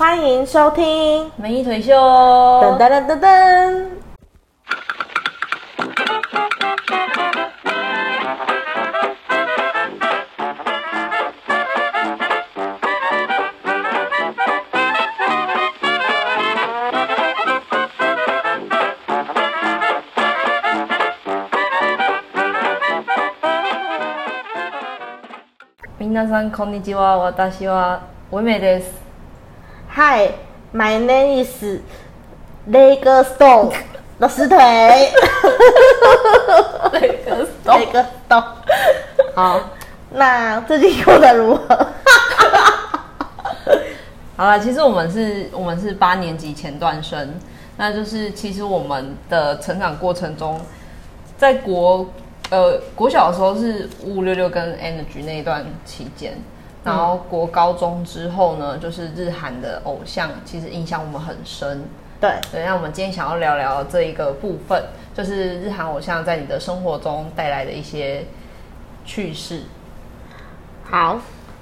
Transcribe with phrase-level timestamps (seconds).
[0.00, 3.86] 欢迎收听美一退休，噔噔噔噔噔。
[25.98, 27.18] 皆さんこんにちは。
[27.18, 29.09] 私は唯美です。
[29.92, 30.34] Hi,
[30.72, 31.80] my name is
[32.68, 33.72] Leg Stone，
[34.18, 34.56] 老师腿。
[36.92, 38.44] 那个 Leg Stone。
[39.34, 39.60] 好，
[40.12, 41.74] 那最近过得如何？
[44.36, 47.34] 好了，其实我们是，我们是八年级前段生，
[47.76, 50.60] 那就是其实我们的成长过程中，
[51.36, 52.06] 在国
[52.50, 56.38] 呃国小的时候是五五六六跟 Energy 那一段期间，
[56.82, 61.84] 然后国高中之后呢，就是日韩的偶像，其实影响我们很深。
[62.20, 64.82] 对，对，那我们今天想要聊聊这一个部分，
[65.14, 68.26] 就是日韩偶像在你的生活中带来的一些
[69.04, 69.62] 趣事。
[70.84, 71.18] 好，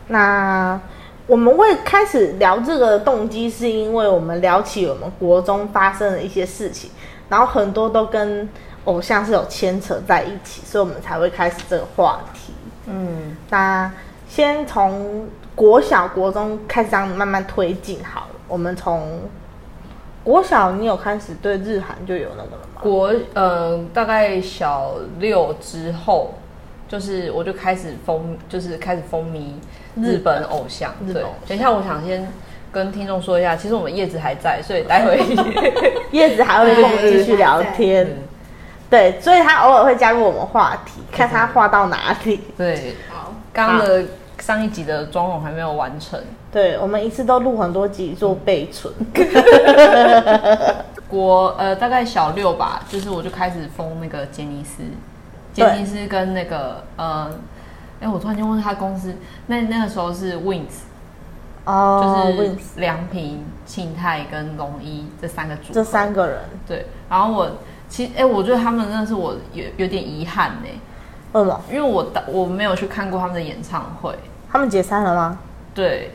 [0.09, 0.81] 那
[1.27, 6.91] 我们会开始聊这个动机，是因为我们聊起我们国中发生的一些事情，
[7.29, 8.49] 然后很多都跟
[8.85, 12.53] 偶像是有牵扯在一起，所以我们才会开始这个话题。
[12.87, 13.93] 嗯，那
[14.29, 18.27] 先从国小、国中开始这样慢慢推进好了。
[18.47, 19.23] 我们从
[20.23, 22.81] 国小，你有开始对日韩就有那个了吗？
[22.83, 26.35] 国呃大概小六之后，
[26.87, 29.55] 就是我就开始风，就是开始风靡
[30.01, 30.93] 日本偶像。
[31.13, 32.31] 对等一下我想先
[32.71, 35.19] 跟听众说一下，其实我们叶子还在，所以待会
[36.13, 38.17] 叶子还会跟我们继续聊天，嗯
[38.91, 42.41] 对，所以他偶尔会加入我们话题，看他话到哪里。
[42.57, 43.18] 对，好，
[43.53, 44.05] 刚刚的
[44.39, 46.21] 上一集的妆容还没有完成。
[46.51, 48.93] 对，我们一次都录很多集做备存。
[51.09, 54.83] 国呃大概小六吧，就是我就开始封那个杰尼斯，
[55.55, 57.31] 杰尼斯跟那个呃，
[58.01, 59.15] 哎、我突然间问他公司，
[59.47, 60.85] 那那个时候是 Wings，、
[61.65, 67.51] 哦就是 Wins 良平、庆泰跟龙一这三个组合这三个人，对，然后我
[67.89, 70.69] 其实哎、我觉得他们真的是我有有点遗憾呢，
[71.33, 71.61] 为什么？
[71.71, 74.15] 因为我当我没有去看过他们的演唱会。
[74.51, 75.39] 他们解散了吗？
[75.75, 76.11] 对，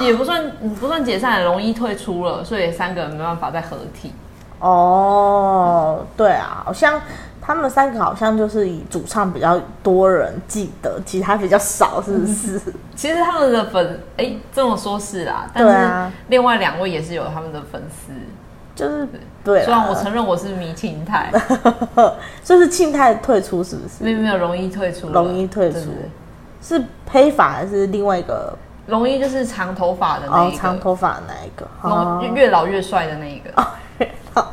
[0.00, 0.50] 也不算
[0.80, 4.12] 不算解散，容易退出了，所以三个人没办法再合体。
[4.58, 6.98] 哦，对啊，好像
[7.40, 12.58] 他们三个好像就是以主唱比较多人记得，其他比较少，是不是？
[12.94, 18.12] 其实他们的粉，哎、这么说是啦，但是另外两位也是有他们的粉丝。
[18.74, 19.06] 就是
[19.44, 21.30] 对啦，虽然我承认我是迷庆泰，
[22.42, 24.02] 就是庆泰退出，是不是？
[24.02, 25.80] 没有没有容易退出容易退出
[26.62, 28.56] 是黑发还是另外一个？
[28.86, 31.68] 容易就是长头发的那哦一，个，长头发的那一个？
[31.82, 33.50] 龙越老越帅的那一个。
[34.34, 34.46] 哦，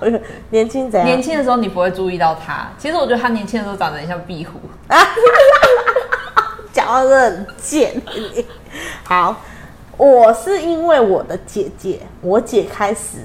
[0.50, 1.08] 年轻怎样？
[1.08, 4.59] 年轻的时候你不会注意到他，其实我觉得他年轻的时候长得很像壁虎。
[6.74, 8.02] 讲到这很贱。
[9.03, 9.35] 好，
[9.97, 13.18] 我是因为我的姐姐，我姐开始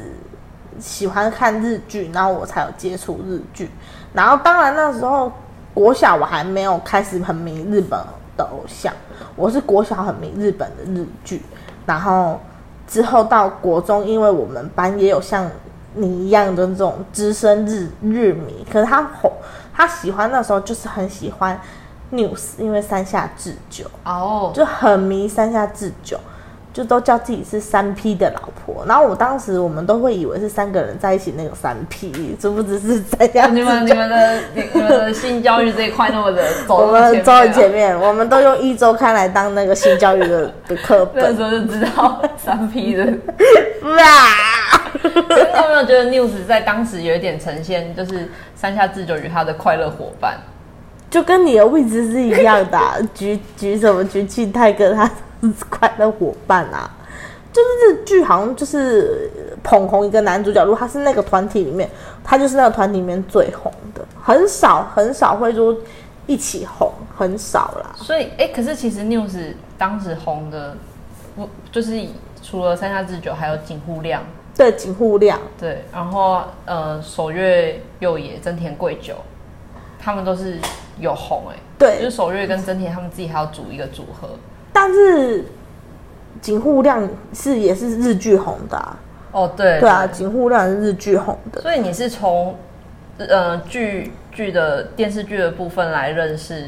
[0.81, 3.71] 喜欢看日剧，然后我才有接触日剧。
[4.13, 5.31] 然后当然那时候
[5.73, 7.99] 国小我还没有开始很迷日本
[8.37, 8.93] 的偶像，
[9.37, 11.43] 我是国小很迷日本的日剧，
[11.85, 12.41] 然后
[12.87, 15.51] 之后到国中，因为我们班也有像
[15.95, 19.33] 你一样的这种资深日日迷，可是他红，
[19.73, 21.61] 他喜欢那时候就是很喜欢
[22.13, 26.19] News，因为山下智久哦，就很迷山下智久，
[26.75, 28.85] 就都叫自己是三 P 的老婆。
[28.85, 33.87] 然后我当时我们都会以为是三个人在一起那个三 P，殊不知是山下你们。
[33.87, 41.43] 你们的你你们的性教育这一块那么的走我们走啊很前面，我们都用一周刊来当那个性教育的的课本那时。
[41.45, 43.05] 候就知道三 P 的。
[43.05, 44.01] 哇！
[45.01, 50.35] 你有没有觉得 News 在当时有一点呈现，就是山下智久与他的快乐伙伴？
[51.11, 55.09] 就跟你的位置是一样的、啊，举举什么举庆泰跟他
[55.69, 56.91] 快乐伙伴啊，
[57.53, 59.31] 就是这剧好像就是
[59.63, 61.89] 捧红一个男主角，如果他是那个团体里面，
[62.23, 65.77] 他就是那个团体里面最红的，很少很少会说
[66.27, 67.95] 一起红，很少啦。
[67.97, 70.77] 所以，哎、可是其实 News 当时红的，
[71.37, 72.07] 不就是
[72.43, 74.23] 除了三下智久，还有井户亮，
[74.57, 79.15] 对，井户亮，对，然后呃守月右也、真田贵久，
[79.99, 80.59] 他们都是
[80.99, 81.99] 有红哎、对。
[81.99, 84.31] 就是守月跟真田他们自己还要组一个组合。
[84.75, 85.45] 但是
[86.43, 88.97] 井户亮是也是日剧红的、啊，
[89.33, 92.55] 哦，对对啊，井户亮是日剧红的，所以你是从
[93.17, 96.67] 呃剧剧的电视剧的部分来认识。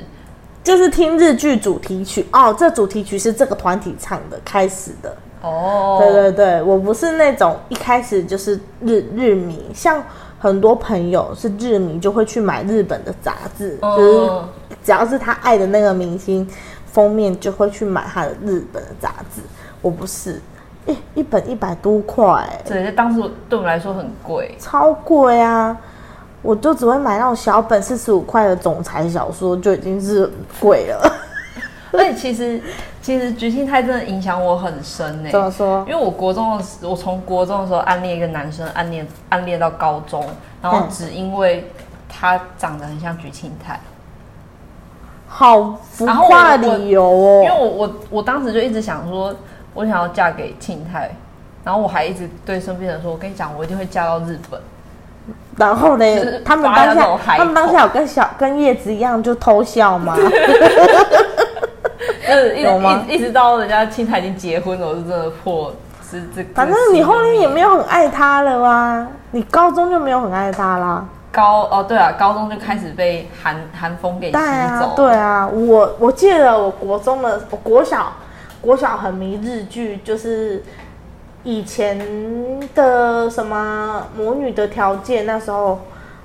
[0.62, 2.26] 就是听日剧主题曲。
[2.32, 5.14] 哦，这主题曲是这个团体唱的开始的。
[5.42, 10.02] 哦，对对对，我不是那种一开始就是日日迷，像
[10.40, 14.48] 很多朋友是日迷就会去买日本的杂志，就是嗯，
[14.82, 16.48] 只要是他爱的那个明星
[16.96, 19.42] 封面，就会去买他的日本的杂志。
[19.82, 20.40] 我不是，
[20.86, 23.20] 一一本一百多块、对，这当时
[23.50, 24.56] 对我们来说很贵。
[24.58, 25.76] 超贵啊！
[26.40, 31.12] 我就只会买那种小本四十五块的总裁小说，就已经是很贵了。
[31.92, 32.62] 而且其实
[33.02, 35.94] 其实菊庆泰真的影响我很深呢、怎么说因？
[35.94, 40.24] 为我国中的时，我从国中的时候暗恋一个男生，暗恋暗恋到高中，
[40.62, 41.70] 然后嗯只因为
[42.08, 43.78] 他长得很像菊庆泰，
[45.28, 49.34] 好浮夸的理由哦、因为我我我当时就一直想说，
[49.74, 51.10] 我想要嫁给庆泰，
[51.64, 54.60] 然后我还一直对身边人说，我跟你讲，我一定会嫁到日本。
[55.58, 60.16] 然后就是呢，他们发当下他们当下有跟小跟叶子一样就偷笑吗？
[62.28, 65.72] 就是一有吗一一直到人家庆泰已经结婚了，我是真的破
[66.08, 66.44] 是这。
[66.54, 71.04] 反正你后面也没有很爱他了啊，你高中就没有很爱他啦。
[71.36, 74.38] 高哦，对啊，高中就开始被韩韩风给吸
[74.80, 78.14] 走，，对啊，我我记得我国中的，我国小
[78.62, 80.64] 国小很迷日剧，就是
[81.44, 81.98] 以前
[82.74, 85.78] 的什么《魔女的条件》，那时候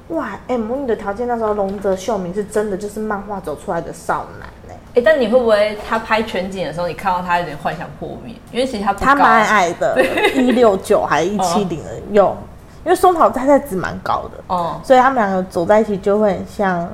[0.07, 8.33] 哇，哎、魔女的条件》那时候龙泽秀明是真的就是漫画走出来的少男哎、哎、但你会不会他拍全景的时候，你看到他有点幻想破灭？
[8.51, 10.01] 因为其实他不他蛮矮的，
[10.35, 12.35] 一六九还一七零的有，
[12.83, 16.89] 因为松岛菜菜子蛮高的，哦，所以他们两个走在一起就会很像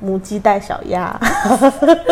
[0.00, 1.14] 母鸡带小鸭，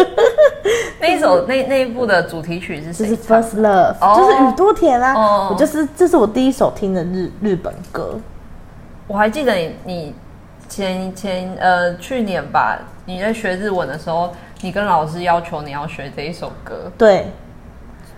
[1.00, 8.18] 那一首那那一部的主题曲是就是？First Love，、哦就是宇多田啊，哦我就是这是我第一首听的日日本歌，
[9.06, 10.14] 我还记得你你
[10.68, 14.30] 前前呃去年吧，你在学日文的时候，
[14.60, 16.74] 你跟老师要求你要学这一首歌。
[16.98, 17.26] 对。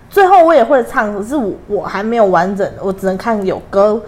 [0.09, 3.99] 最后我也会唱，可是我我还没有完整的，我只能看有歌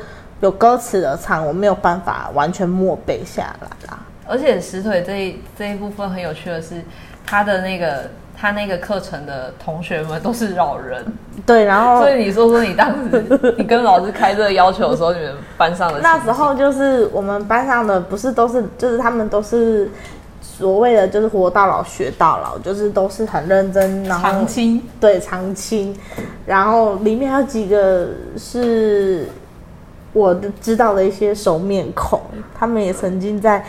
[0.41, 3.99] 有歌词的唱，我没有办法完全默背下来啦。
[4.27, 6.81] 而且石腿这一这一部分很有趣的是，
[7.25, 11.05] 他的那个他那个课程的同学们都是老人，
[11.45, 13.23] 对，然后所以你说说你当时
[13.57, 19.89] 你跟老师开这个要求的时候，你们班上的那时候就是我们班上的不是都是，就是他们都是
[20.41, 24.81] 所谓的就是活到老学到老，就是都是很认真，然后长青。
[24.99, 25.95] 对长青，
[26.47, 29.27] 然后里面还有几个是
[30.15, 32.21] 我的知道的一些熟面孔，
[32.57, 33.61] 他们也曾经在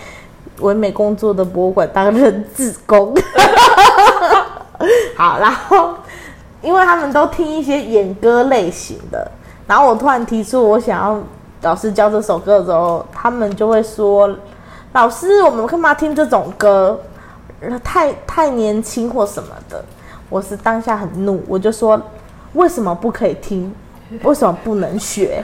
[0.61, 3.13] 唯美工作的博物馆担任志工。
[5.17, 5.95] 好，然后
[6.63, 9.29] 因为他们都听一些演歌类型的，
[9.67, 11.21] 然后我突然提出我想要
[11.63, 14.33] 老师教这首歌的时候，他们就会说
[14.95, 17.01] ：“老师，我们干嘛听这种歌？
[17.83, 19.85] 太太年轻或什么的。”
[20.31, 22.01] 我是当下很怒，我就说
[22.55, 23.75] ：“为什么不可以听？
[24.23, 25.43] 为什么不能学？”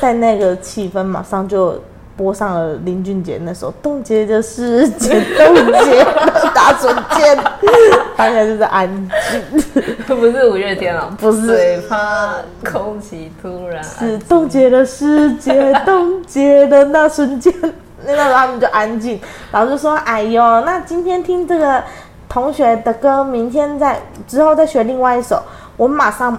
[0.00, 1.80] 在那个气氛马上就
[2.16, 5.54] 播上了林俊杰那首《冻结的世界》，冻
[5.84, 7.36] 结的打准键，
[8.16, 8.88] 大家就是安
[9.30, 17.52] 静， 不是五月天了，不是最怕空气突然是冻结的世界，冻结的那瞬间，
[18.06, 19.20] 那时候他们就安静。
[19.52, 21.82] 老师说：“哎呦，那今天听这个
[22.30, 25.42] 同学的歌，明天再之后再学另外一首。”
[25.76, 26.38] 我马上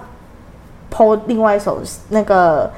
[0.90, 2.68] 抛另外一首那个。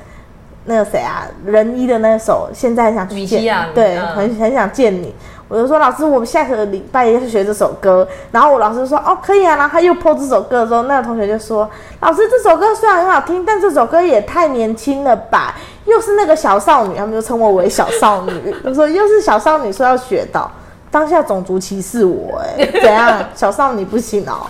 [0.65, 5.15] 那个谁啊，仁一的那首，现在很想去见对，嗯很很想见你。
[5.49, 8.07] 我就说老师，我们下个礼拜要去学这首歌。
[8.31, 11.69] 然后我老师说哦可以啊，然后他又播这首歌的时候，那个同学就说
[12.01, 15.57] 老师这首歌虽然很好听，但这首歌也太年轻了吧，
[15.87, 18.55] 又是那个小少女，他们就称我为小少女。
[18.63, 20.49] 我说又是小少女说要学到，
[20.89, 23.21] 当下种族歧视我哎、怎样？
[23.35, 24.47] 小少女不行哦。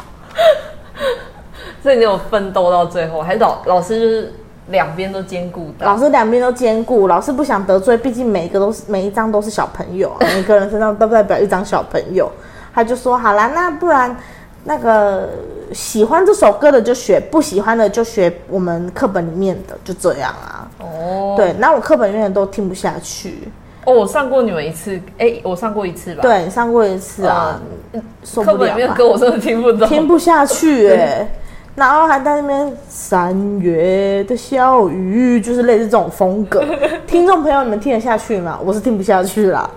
[1.83, 4.35] 所以你有奋斗到最后，还是老老师就是
[4.71, 5.87] 两边都兼顾到？
[5.87, 12.31] 老师两边都兼顾，老师不想得罪，毕竟每一个都是每一张都是小朋友啊，每个人身上都代表一张小朋友。
[12.73, 14.17] 他就说好啦，那不然
[14.65, 15.29] 那个
[15.73, 20.71] 喜欢这首歌的就学，不喜欢的就学我们课本里面的，就这样啊。
[20.79, 23.49] 哦，对，那我课本里面的都听不下去。
[23.87, 27.61] 哦，我上过你们一次，哎，我上过一次吧？，对，上过一次啊，
[28.23, 29.89] 受课本里面的歌我真的听不懂。
[29.89, 31.29] 听不下去哎、
[31.81, 36.63] 然后还在那边三月的小雨，就是类似这种风格。
[37.09, 38.61] 听众朋友，你们听得下去吗？
[38.63, 39.71] 我是听不下去了。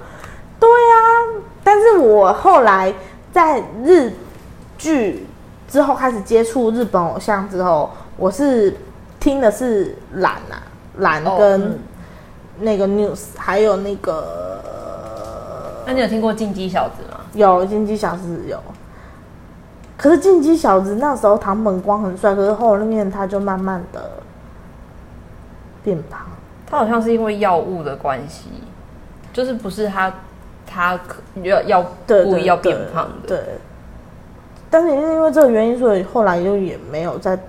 [0.60, 1.00] 对啊，
[1.63, 2.93] 但是我后来
[3.31, 4.12] 在日
[4.77, 5.25] 剧
[5.69, 8.75] 之后开始接触日本偶像之后，我是
[9.17, 10.60] 听的是懒啊，
[10.98, 11.79] 蓝哦跟嗯
[12.60, 14.62] 那个 news，、还有那个
[15.88, 17.22] 那你有听过《进击小子》吗？
[17.31, 18.62] 有进击小子有，
[20.03, 24.12] 可是进击小子那时候唐本光很帅，可是后面他就慢慢的
[25.81, 26.19] 变胖。
[26.69, 28.50] 他好像是因为药物的关系，
[29.31, 30.13] 就是不是他
[30.67, 33.29] 他可要要对，故意要变胖的。
[33.29, 33.39] 对，
[34.69, 37.39] 但是也是因为这个原因，所以后来就也没有再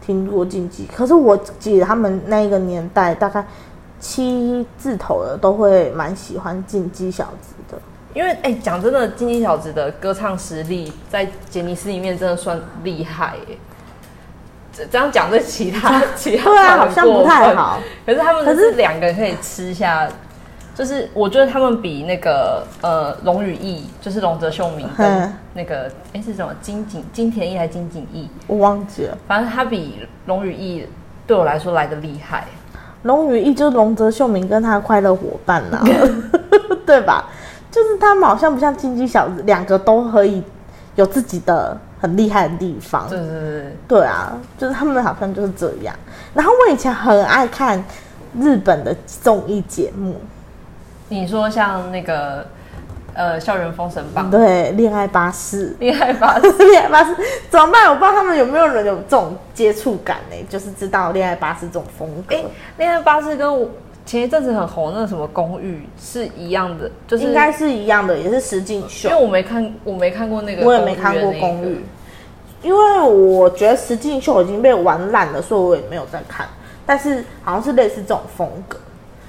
[0.00, 0.86] 听过进击。
[0.96, 3.44] 可是我记得他们那一个年代，大概
[3.98, 7.76] 七字头的都会蛮喜欢进击小子的。
[8.14, 13.56] 因为哎，讲真的，金鸡小子的歌唱实力在杰尼斯里面真的算厉害耶。
[14.72, 17.80] 这这样讲对其他 其他对啊，好像不太好。
[18.06, 20.08] 可是他们可可是两个人可以吃下，
[20.74, 30.86] 就是我觉得他们比那个呃龙羽翼，就是龙泽秀明跟嗯那个哎、是什么金井金田一还是金井翼，我忘记了，反正他比龙羽翼
[31.26, 32.44] 对我来说来的厉害。
[33.02, 35.82] 龙羽翼就是龙泽秀明跟他的快乐伙伴呐、
[36.86, 37.28] 对吧？
[37.70, 40.42] 就是他们好像不像竞技小子，两个都可以
[40.96, 43.08] 有自己的很厉害的地方。
[43.08, 45.94] 对对对对，对啊，就是他们好像就是这样。
[46.34, 47.82] 然后我以前很爱看
[48.38, 50.16] 日本的综艺节目，
[51.08, 52.46] 你说像那个
[53.14, 56.50] 呃校园封神榜，对，恋爱巴士，恋爱巴士？
[56.58, 57.16] 恋爱巴士
[57.50, 57.88] 怎么办？
[57.88, 62.34] 我不知道他们有没有人有这种接触感呢、就是知道恋爱巴士这种风格。
[62.34, 62.44] 哎、
[62.78, 63.68] 恋爱巴士跟我
[64.10, 69.22] 前一阵子很红那个什么公寓是一样的，就是应该是一样的，也是实境秀因为。
[69.22, 71.84] 我没看，我没看过那个，我也没看过公寓，，
[72.60, 76.48] 因为我觉得实境秀已经被玩烂了，所以我也没有再看。
[76.84, 78.76] 但是好像是类似这种风格。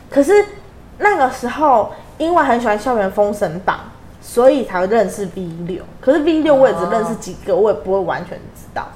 [0.10, 0.34] 可是
[0.98, 3.82] 那个时候，因为很喜欢校园封神榜，
[4.20, 5.84] 所以才会认识 V 六。
[6.00, 8.88] 可是 V 六我也只认识几个，我也不会完全知道。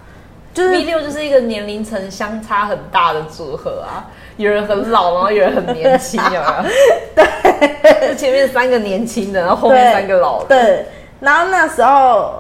[0.51, 6.44] 就是 V 六就是一个年龄层相差很大的组合啊，有人很老，然后有人很年轻， 有没有？
[7.15, 10.48] 对，就前面三个年轻的，然后后面三个老的。
[10.48, 10.86] 对，
[11.20, 12.34] 然后那时候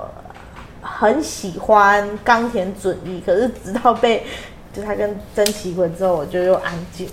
[0.81, 4.25] 很喜欢冈田准一，可是直到被
[4.73, 7.07] 就他跟真崎魂之后，我就又安静。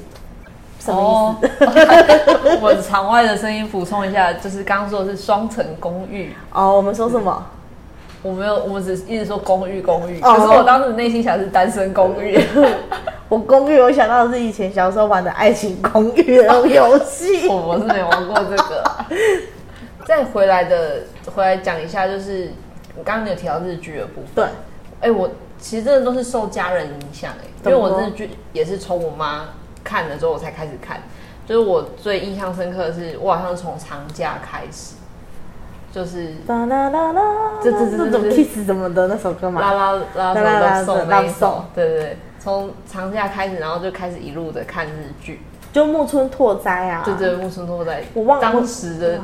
[0.81, 1.65] 什么意思？
[1.65, 2.59] 哦？
[2.61, 7.47] 我场外的声音补充一下，就是刚刚说的是双层公寓，哦，我们说什么？
[8.23, 12.41] 我没有，我们只是一直说公寓公寓，哦可是我当时内心想的是单身公寓。
[13.29, 17.47] 我公寓，我想到的是以前小时候玩的爱情公寓的那种游戏。
[17.50, 18.85] 我我是没玩过这个。
[20.07, 21.00] 再回来的
[21.35, 22.50] 回来讲一下，就是
[22.97, 24.35] 我刚刚有提到日剧的部分。
[25.00, 29.49] 对，哎、我其实真的都是受家人影响哎、因为我日剧也是从我妈
[29.83, 31.00] 看了之后我才开始看。
[31.47, 34.95] 就是我最印象深刻的是，我好像是从长假开始，
[35.92, 37.22] 就是啦啦啦啦，
[37.62, 39.61] 这这这这种 kiss 什么的那首歌嘛。
[39.61, 49.20] 拉拉拉拉拉拉拉送拉那首，对对对，从长假开始，然后就开始一路的看日剧，就木村拓哉啊，对对，木村拓哉，我忘当时的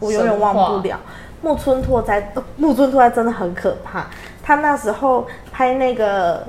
[0.00, 0.98] 我永远忘不了。
[1.42, 4.06] 木村拓哉，呃木村拓哉真的很可怕。
[4.42, 6.42] 他那时候拍那个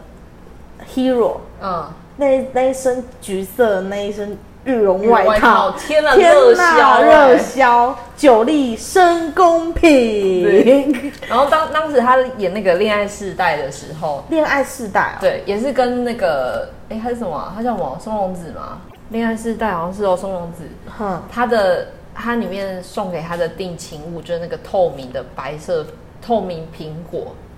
[0.95, 1.85] Hero，嗯，
[2.15, 17.53] 那那一身橘色的那一身羽绒外外套，天哪天热销热欸销，九力深宫品，然后当当时他演那个《恋爱世代》的时候，恋爱世代哦，对，也是跟那个，哎，他是什么啊？
[17.55, 17.97] 他叫什么？
[18.01, 18.79] 松隆子吗？
[19.09, 20.63] 《恋爱世代》好像是哦，松隆子。
[20.97, 25.85] 哼，他的他里面送给他的定情物就是那个透明的白色
[26.21, 27.48] 透明苹果，嘿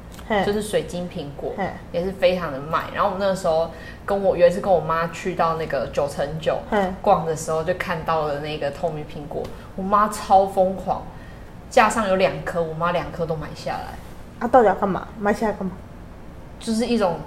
[0.46, 1.54] 就是水晶苹果，
[1.92, 2.84] 也是非常的卖。
[2.94, 3.70] 然后我们那个时候
[4.06, 6.60] 跟我有一次跟我妈去到那个九成九
[7.02, 9.44] 逛的时候，就看到了那个透明苹果，
[9.76, 11.04] 我妈超疯狂，
[11.70, 15.08] 架上有两颗，我妈两颗都买下来，啊，到底要干嘛？
[15.20, 15.72] 买下来干嘛？
[16.60, 17.20] 就是一种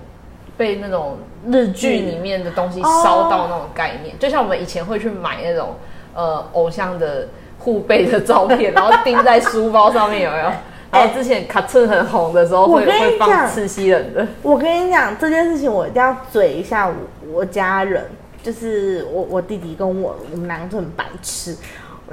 [0.56, 5.74] 被那种日剧里面的东西烧到那种概念，就像我们以前会去买那种
[6.14, 10.50] 呃偶像的护背的照片，然后钉在书包上面，有没有？
[10.94, 16.94] 然后之前卡顿很红的时候会会放讲刺西人的，我跟你讲这件事情，我一定要嘴一下我
[17.32, 18.04] 我家人，
[18.42, 21.56] 就是我我弟弟跟我，我们两个都很白痴。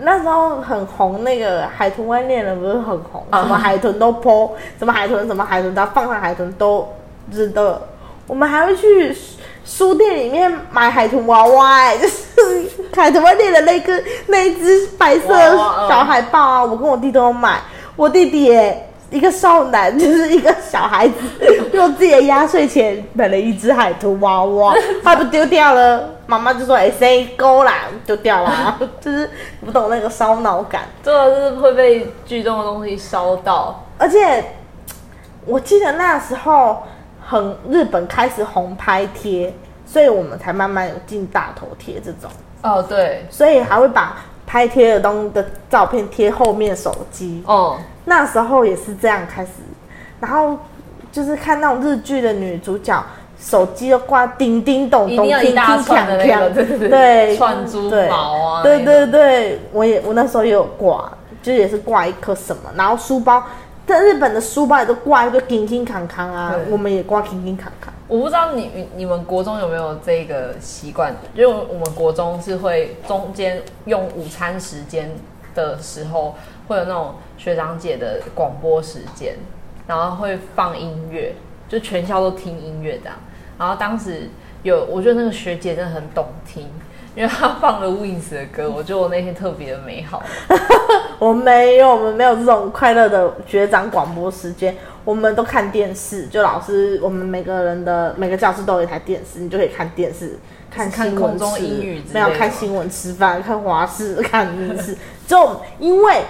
[0.03, 6.87] 那时候很红，那个海豚湾恋人不是很红，啊什么海豚都 po，什么海豚什么海豚，只要放上海豚都
[7.29, 7.81] 就是都有。
[8.25, 9.15] 我们还会去
[9.65, 15.27] 书店里面买海豚娃娃、哎，就是海豚湾恋人那个那一只白色
[15.89, 17.59] 小海豹啊，我跟我弟都有买。
[18.01, 21.13] 我弟弟耶，一个少男，就是一个小孩子，
[21.71, 27.83] 用自己的压岁钱买了一只海豚娃娃， 他不丢掉了，妈妈就说：“哎、谁勾啦？
[28.03, 28.75] 丢掉啦。
[28.99, 29.29] ”就是
[29.63, 30.85] 不懂那个烧脑感。
[31.03, 33.85] 真的是会被剧中的东西烧到。
[33.99, 34.43] 而且
[35.45, 36.81] 我记得那时候
[37.23, 39.53] 很日本开始红拍贴，
[39.85, 42.31] 所以我们才慢慢有进大头贴这种，
[42.63, 44.17] 哦，对，所以还会把
[44.47, 47.41] 拍贴的东的照片贴后面手机。
[47.45, 49.51] 哦，那时候也是这样开始，
[50.19, 50.57] 然后
[51.11, 53.03] 就是看那种日剧的女主角，
[53.39, 61.11] 手机都挂叮叮咚咚，一定要一大串的那个，对对对，串珠毛啊，对对对，我也我那时候也有挂，
[61.43, 63.43] 就也是挂一颗什么，然后书包，
[63.85, 67.93] 在日本的书包也都挂一个叮叮康康啊，我们也挂叮叮康康。
[68.07, 75.09] 我不知道你你们国中有没有这个习惯，因为我们国中是会中间用午餐时间
[75.53, 76.35] 的时候
[76.67, 79.35] 会有那种学长姐的广播时间，
[79.87, 81.35] 然后会放音乐，
[81.67, 83.15] 就全校都听音乐这样。
[83.57, 84.29] 然后当时
[84.63, 86.67] 有，我觉得那个学姐真的很懂听，
[87.15, 90.23] 因为她放了 Wings 的歌，我觉得我那天特别的美好。
[91.19, 94.75] 我没有，我们没有这种快乐的学长广播时间。
[95.03, 100.37] 我们都看电视，就老师，我们每个人的每个教室都有一台电视，你就可以看电视，
[100.71, 104.97] 看看空中英语，没有看新闻吃饭，看华视， 看电视。
[105.27, 106.23] 就因为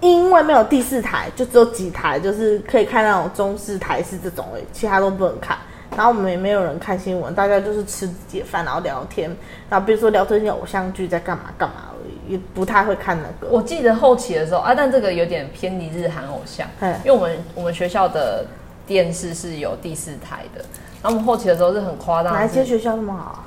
[0.00, 5.58] 因为没有第四台，就只有几台，就是可以看那种中式台式这种诶，其他都不能看。
[5.96, 9.28] 然后我们也没有人看新闻，大家就是吃自己的饭，然后聊天，
[9.68, 13.52] 然后比如说聊最近偶像剧在干嘛干嘛而已，也不太会看那个。
[13.52, 16.66] 我记得后期的时候啊，但这个有点偏离日韩偶像，
[17.04, 18.46] 因为我们我们学校的
[18.86, 20.64] 电视是有第四台的，
[21.02, 22.32] 然后我们后期的时候是很夸张。
[22.32, 23.44] 哪一间学校那么好？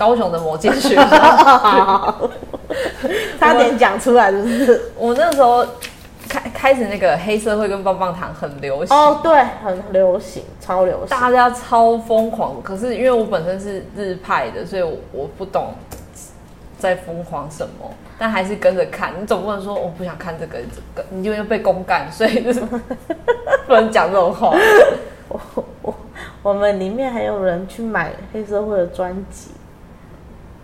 [0.00, 1.04] 高雄的某间学校，
[3.38, 5.66] 差点讲出来就是，我那时候。
[6.28, 12.62] 开开始那个黑社会跟棒棒糖很流行哦，对，很流行，超流行，大家超疯狂。
[12.62, 15.74] 可是因为我本身是日派的，所以我我不懂
[16.78, 19.12] 在疯狂什么，但还是跟着看。
[19.20, 22.60] 你总不能说我不想看这个，这个你就会被公干，所以就是
[23.66, 24.52] 不能讲这种话。
[25.28, 25.40] 我
[25.82, 25.94] 我
[26.44, 29.50] 我们里面还有人去买黑社会的专辑，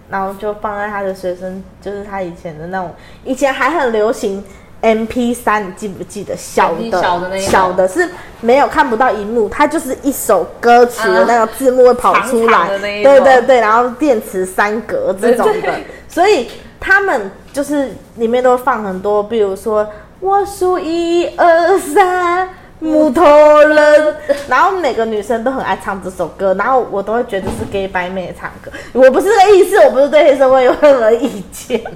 [0.09, 2.95] 然后就放在他的随身，就是他以前的那种，
[3.25, 4.45] 以前还很流行。
[4.83, 7.01] M P 三，你记不记得小的？
[7.01, 8.09] 小的那小的是
[8.43, 12.79] 没有看不到荧幕，它就是一首歌曲的那个字幕会跑出来。
[12.79, 15.75] 对对对，然后电池三格这种的，
[16.07, 16.49] 所以
[16.79, 19.89] 他们就是里面都放很多，比如说
[20.21, 23.23] 我数一二三，木头
[23.63, 24.17] 人，
[24.49, 28.71] 然后每个女生都很爱唱这首歌，然后我都会觉得是 gay 白妹唱歌。
[28.93, 31.83] 我不是这个意思，我不是对黑社会有任何意见。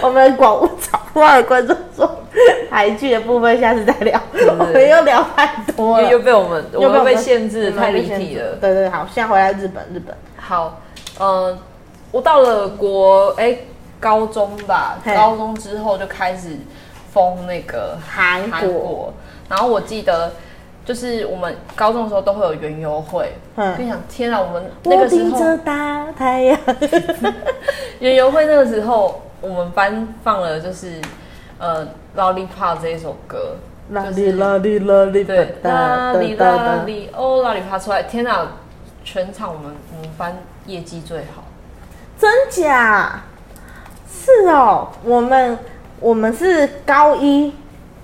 [0.00, 2.22] 我们广物场外的观众说，
[2.70, 8.56] 台剧的部分下次再聊，我们又聊太多了，又被我们又被限制太离题了。
[8.60, 10.80] 对对，好，现在回来日本，日本好，
[11.20, 11.58] 嗯，
[12.10, 13.58] 我到了国哎
[14.00, 16.56] 高中吧，高中之后就开始
[17.12, 19.12] 封那个韩国，
[19.48, 20.32] 然后我记得。
[20.84, 26.58] 就是我们高中的时候都会有园游会，嗯，跟你讲，天啊，我们那个时候大太阳，
[28.00, 30.98] 园游会那个时候，我们班放了就是
[31.58, 31.84] 呃
[32.16, 33.56] 《Lollipop》这一首歌，
[33.90, 38.52] 拉里拉里拉里，对，拉里拉里哦，拉里爬出来，天啊，
[39.04, 41.44] 全场我们我们班业绩最好，
[42.18, 43.24] 真假？
[44.10, 45.58] 是哦，我们
[46.00, 47.52] 我们是高一，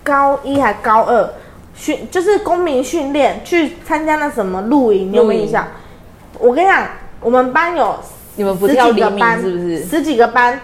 [0.02, 1.28] 高一还高二。
[1.76, 5.66] 训就是公民训练，去参加那什么露营，你有没有印象？
[6.38, 6.86] 我跟你讲，
[7.20, 7.98] 我们班有
[8.36, 9.84] 你们不跳黎明是不是？
[9.84, 10.60] 十几个班，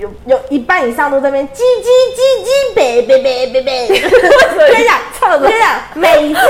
[0.00, 3.86] 有有一半以上都在那边叽叽叽叽，别别别别别。
[4.58, 6.40] 跟你讲，跟你讲，每一次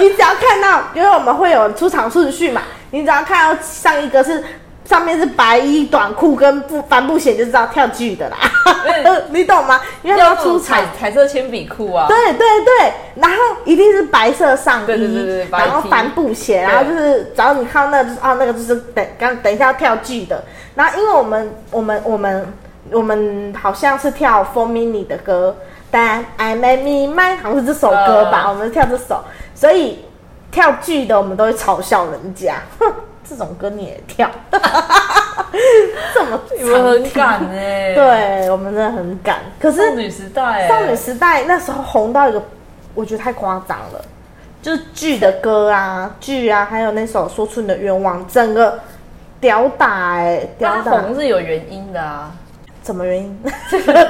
[0.00, 4.42] 你只要看到，因为我们会有出场顺序嘛，你只要看到上一个是。
[4.90, 8.36] 上面是白衣短裤跟布帆布鞋，就知道跳剧的啦。
[9.30, 9.80] 你懂吗？
[10.02, 12.08] 因为要出彩彩色铅笔裤啊。
[12.08, 20.42] 对对对，然后一定是白色上衣，对对对对，然后帆布鞋，然后就是只要你看到那个就是哦，那个就是等刚等一下要跳剧的。
[20.74, 22.52] 然后因为我们我们我们
[22.90, 25.54] 我们好像是跳 For Mini 的歌，
[25.88, 29.22] 但 I Make Me Mine 好像是这首歌吧，我们跳这首，
[29.54, 30.04] 所以
[30.50, 32.56] 跳剧的我们都会嘲笑人家。
[33.30, 34.28] 这种歌你也跳，
[36.12, 37.94] 这么你们很敢哎！
[37.94, 39.38] 对我们真的很敢。
[39.60, 42.42] 可是少女时代，少女时代那时候红到一个，
[42.92, 44.04] 我觉得太夸张了。
[44.60, 48.80] 就是剧的歌啊，剧啊，还有那首《说出你的愿望》，整个
[49.40, 52.32] 屌打哎，屌打红是有原因的啊。
[52.84, 53.42] 什么原因？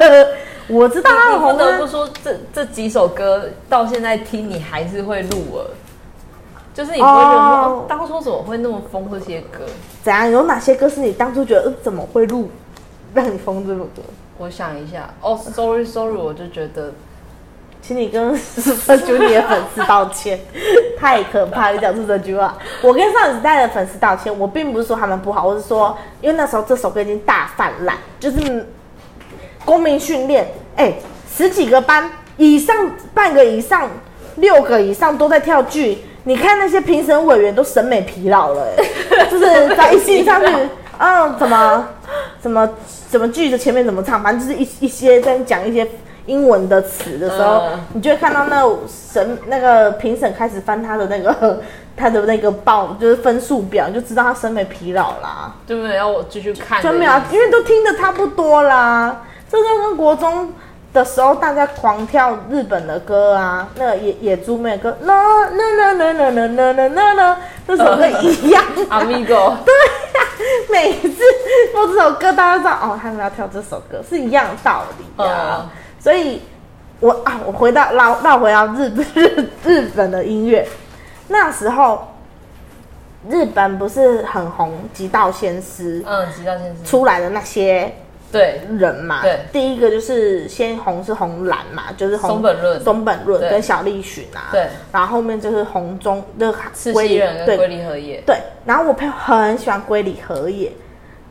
[0.69, 1.53] 我知道他红。
[1.53, 5.67] 不得不说，这这几首歌到现在听，你还是会入耳。
[6.73, 9.65] 就是你不会觉得说，当初怎么会那么疯这些歌？
[10.03, 10.31] 怎样？
[10.31, 12.51] 有哪些歌是你当初觉得呃怎么会录
[13.13, 14.05] 让你疯这么多？
[14.39, 16.93] 我想一下，哦，Sorry Sorry，我就觉得，
[17.83, 20.41] 请你跟 Super Junior 的粉丝道歉，
[20.99, 21.73] 太可怕！
[21.73, 28.67] 你讲出这句话，我跟少女时代的粉丝道歉，我并不是说他们不好，我是说，因为那时候这首歌已经大泛滥，就是
[29.67, 30.95] 公民训练，哎，
[31.31, 32.75] 十几个班以上
[33.13, 33.91] 半个以上
[34.37, 38.85] 六个以上都在跳剧，你看那些评审委员都审美疲劳了、欸，
[39.31, 40.53] 就是在一进上去，
[40.99, 41.89] 嗯， 怎么
[42.41, 42.69] 怎么
[43.09, 45.87] 怎么句子前面怎么唱，反正就是一一些在讲一些
[46.27, 51.63] 英文的词的时候，嗯你就会看到那审那个评审开始翻他的那个
[51.97, 55.55] 他的那个报，就是分数表，你就知道他审美疲劳啦。
[55.67, 59.23] 对不对要我继续看就没有，因为都听的差不多啦。
[59.51, 60.53] 这就跟国中
[60.93, 68.65] 的时候大家狂跳日本的歌啊，那个野野猪妹歌，啦啦啦啦啦啦啦啦啦啦，那首歌一样。
[68.89, 70.27] Amigo，对呀、
[70.69, 71.23] 每次
[71.73, 75.69] 播这首歌，大家都知道哦，他们要跳这首歌是一样道理的、
[76.01, 76.43] 所以
[76.99, 80.67] 我啊，我回到绕绕回到日日日本的音乐，
[81.29, 82.09] 那时候
[83.29, 87.95] 日本不是很红极道先师嗯，极道先师，出来的那些
[88.33, 89.39] 对，人嘛，对。
[89.53, 92.81] 第一个就是先红是红蓝嘛，就是红松本润。
[92.81, 97.57] 松本润跟小栗旬啊，对，然后后面就是红中那个赤龟梨西仁跟对。
[97.57, 100.73] 龟梨和也，对，然后我朋友很喜欢龟梨和也，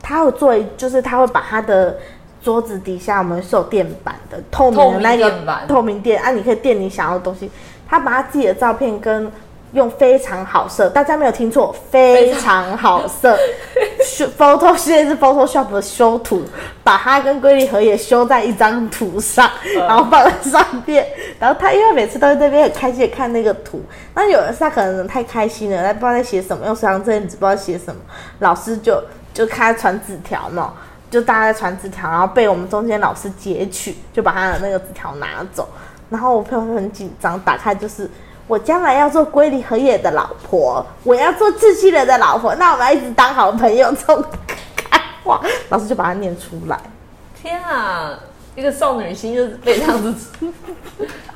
[0.01, 1.97] 他有做一，就是他会把他的
[2.41, 5.33] 桌子底下我们是有垫板的，透明的那个
[5.67, 7.49] 透明垫啊，你可以垫你想要的东西。
[7.87, 9.31] 他把他自己的照片跟
[9.73, 13.37] 用非常好色，大家没有听错，非常好色。
[14.03, 16.43] 修 Photo 现在是 Photoshop 的修图，
[16.83, 21.05] 把它跟龟梨和也修在一张图上，然后放在上面。
[21.37, 23.81] 然后他因为每次都在那边很开心的看那个图，
[24.15, 28.01] 那有的是他可能太开心了，他不知道在写什么，用手上这纸不知道写什么，
[28.39, 29.01] 老师就
[29.33, 30.73] 就开始传纸条嘛，
[31.11, 35.67] 就大家在传纸条，然后被我们中间老师截取，就把他的那个纸条拿走。
[36.09, 38.09] 然后我朋友就很紧张，打开就是
[38.49, 43.91] 我将来要做龟梨和也的老婆，我要做赤西仁的老婆，那我们要一直当好朋友。
[43.91, 44.25] 这种
[44.75, 46.79] 开话，老师就把它念出来。
[47.39, 48.17] 天啊，
[48.55, 50.15] 一个少女心就是被这样子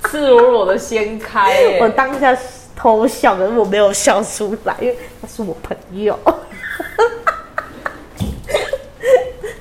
[0.05, 2.35] 赤裸裸的掀开耶， 我当下
[2.75, 6.17] 偷笑，可是我没有笑出来，因为他是我朋友。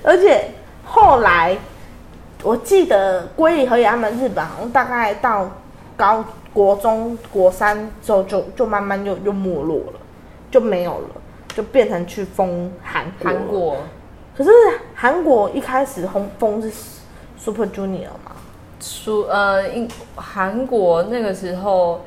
[0.02, 0.50] 而且
[0.86, 1.54] 后来，
[2.42, 5.50] 我记得龟梨和也他们日本好像大概到
[5.98, 10.00] 高国中国三之后就就慢慢就就没落了，
[10.50, 11.08] 就没有了，
[11.54, 13.30] 就变成去封韩国。
[13.30, 13.76] 韩国
[14.36, 14.50] 可是
[14.94, 16.70] 韩国一开始红封是
[17.38, 18.32] Super Junior 嘛？
[18.80, 22.00] 苏呃，英韩国那个时候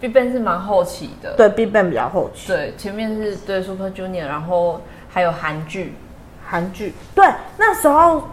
[0.00, 2.48] BigBang 是蛮后期的，对，BigBang 比较后期。
[2.48, 5.94] 对，前面是对 Super Junior，然后还有韩剧。
[6.44, 8.24] 韩剧，对，那时候，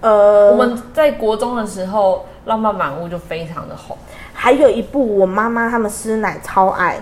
[0.00, 3.96] 呃，我们在国中的时候，《浪漫满屋》就非常的红。
[4.40, 6.94] 还有一部我妈妈他们师奶超爱，《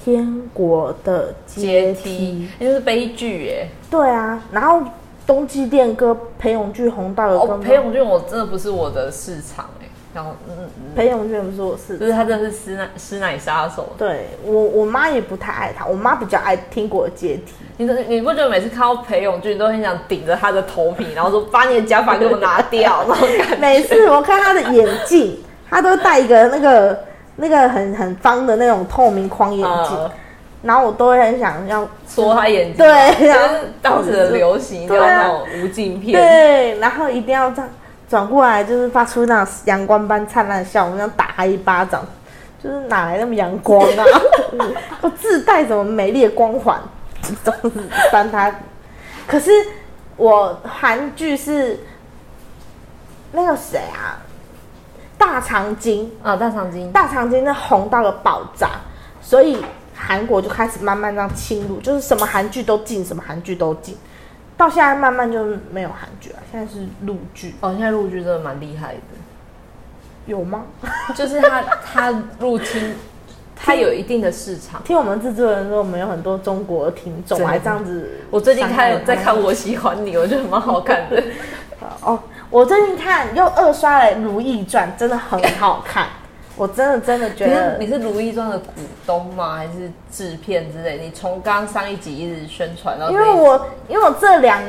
[0.00, 3.68] 天国的阶阶梯梯》。，那就是悲剧耶。
[3.90, 4.80] 对啊，然后
[5.26, 13.88] 冬季恋歌裴勇俊红到有哦，裴勇俊我真的不是我的市场哎，然后嗯，嗯裴勇俊不是我是就是他真的是师奶师奶杀手。
[13.98, 17.42] 对我我妈也不太爱他，我妈比较爱《天国的阶梯》。
[17.78, 23.56] 你你不觉得每次看到裴勇俊都很想顶着他的头皮，然后说把你的假发给我拿掉那种感觉？
[23.60, 25.36] 每次我看他的眼镜，
[25.70, 27.04] 他都戴一个那个
[27.36, 30.10] 那个很很方的那种透明框眼镜，呃
[30.62, 36.20] 然后我都会很想要戳他眼睛，对然后当时的流行叫对啊那种无镜片。
[36.20, 37.70] 对，然后一定要这样
[38.08, 42.04] 转过来，就是发出那种阳光般灿烂的笑容，要打他一巴掌，
[42.60, 44.04] 就是哪来那么阳光啊？
[45.02, 46.80] 我自带什么美丽的光环，
[48.10, 48.52] 扇他。
[49.28, 49.50] 可是
[50.16, 51.78] 我韩剧是
[53.30, 54.18] 那个谁啊，
[55.36, 58.70] 大长今，啊，大长今，大长今那红到了爆炸，
[59.20, 59.58] 所以
[59.94, 63.94] 韩国就开始慢慢这样侵入，就是什么韩剧都进，什么韩剧都进，
[64.56, 69.00] 到现在慢慢就没有韩剧了，现在是陆剧，哦，现在陆剧真的蛮厉害的，
[70.24, 70.62] 有吗？
[71.14, 72.94] 就是他他入侵，
[73.54, 74.82] 他有一定的市场。
[74.84, 78.22] 听我们制作人说，我们有很多中国的听众，对还这样子。
[78.30, 81.22] 我最近看在看《我喜欢你》，我觉得蛮好看的。
[82.02, 86.06] 哦，我最近看又二刷了《如懿传》，真的很好看，
[86.56, 88.72] 我真的真的觉得你是《如懿传》的股
[89.04, 89.56] 东吗？
[89.56, 90.98] 还是制片之类？
[90.98, 94.62] 你从刚刚上一集一直宣传到因为我因为我这两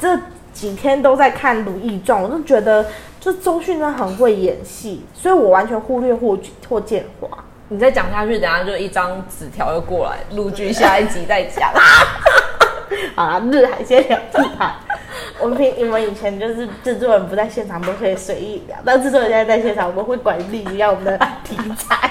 [0.00, 0.18] 这
[0.54, 2.86] 几天都在看《如懿传》，我就觉得
[3.20, 6.36] 就周迅真的很会演戏，所以我完全忽略霍
[6.68, 7.28] 霍建华。
[7.68, 11.70] 你再讲下去，等下就一张纸条又过来，陆剧下一集再讲。
[13.14, 14.74] 好啦，日海先聊日海。
[15.40, 22.10] 我们平我们以前就是制作人不在现场都可以随意聊，但制作人现在在现场，我们会管理一下我们的 题材。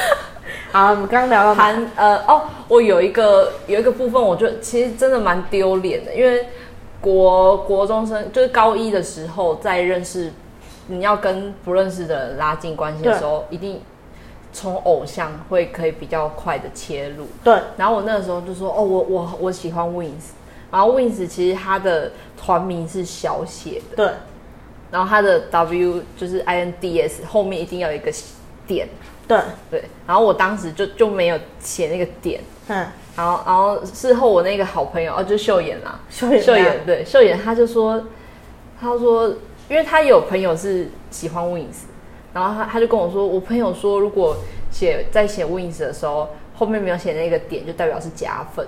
[0.72, 6.46] 好，我们刚刚聊到哪韩呃哦，我有一个有一个部分，我觉得其实真的蛮丢脸的，因为
[7.00, 10.32] 国国中生就是高一的时候在认识
[10.88, 13.80] 你要跟不认识的人拉近关系的时候，一定
[14.52, 17.26] 从偶像会可以比较快的切入。
[17.44, 20.32] 对，然后我那个时候就说，哦，我我我喜欢 Wins，
[20.74, 24.12] 然后 Wins 其实它的团名是小写的，对，
[24.90, 28.12] 然后它的 W 就是 I N D S 后面一定要有一个
[28.66, 28.88] 点，
[29.28, 29.38] 对，
[29.70, 38.02] 对，然后我当时就就没有写那个点，嗯，然后然后事后我那个好朋友哦，就是秀妍啦，秀妍秀妍对秀妍，他就说，
[38.80, 39.28] 他说，
[39.68, 41.84] 因为他有朋友是喜欢 Wins，
[42.32, 44.36] 然后他他就跟我说，我朋友说如果
[44.72, 48.66] 写在写 Wins 的时候后面没有写那个点，就代表是加分。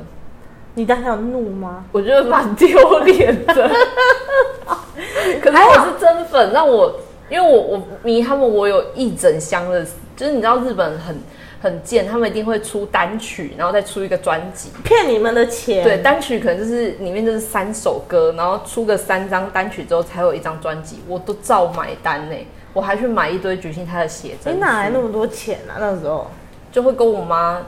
[0.79, 1.83] 你当时有怒吗？
[1.91, 3.55] 我觉得蛮丢脸的，
[5.41, 6.95] 可是我是真粉，让我
[7.31, 9.83] 因为我我迷他们，我有一整箱的，
[10.15, 11.19] 就是你知道日本很
[11.63, 15.83] 很贱，他们一定会出单曲，然后再出一个专辑，骗你们的钱。
[15.83, 22.37] 对，单曲可能就是里面就是三首歌，然后出个三张单曲之后才有一张专辑，我都照买单呢，
[22.75, 25.81] 我还去买一堆举信他的写真，你哪来那么多钱啊？
[25.81, 26.31] 那时候
[26.71, 27.63] 就会跟我妈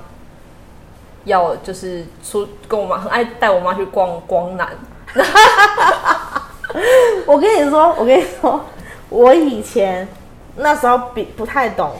[1.28, 4.68] 要，就是出跟我妈很爱带我妈去逛光南。
[7.24, 8.60] 我跟你说，我跟你说，
[9.08, 10.06] 我以前
[10.56, 11.92] 那时候比不太懂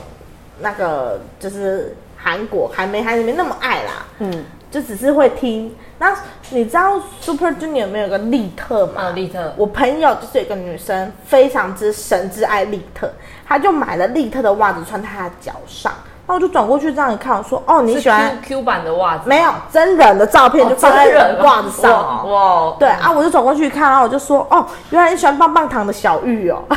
[0.59, 5.75] 那个，就是韩国还没还没那么爱啦，嗯，就只是会听。
[5.97, 6.15] 那
[6.51, 9.03] 你知道 Super Junior 有没有个利特吗？
[9.03, 13.11] 啊，利特，我朋友就是有一个女生，非常之神之爱利特，
[13.47, 15.91] 她就买了利特的袜子穿在她的脚上。
[16.29, 19.23] 然后我就转过去这样一看，我说：“哦，你喜欢 Q, Q 版的袜子？
[19.27, 22.29] 没有真人的照片，就放在人袜子上哦。
[22.29, 26.61] 哇，对啊，我就转过去看，然后我就说：“哦，原来你喜欢棒棒糖的小玉哦。”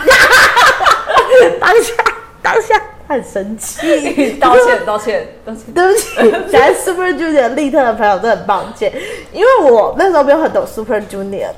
[1.61, 1.93] 当下
[2.41, 6.15] 当下他很生气， 道歉道歉道歉，对不起，
[6.51, 8.91] 喜欢 Super Junior 利特的朋友真的很抱歉，
[9.33, 11.51] 因为我那时候没有很懂 Super Junior，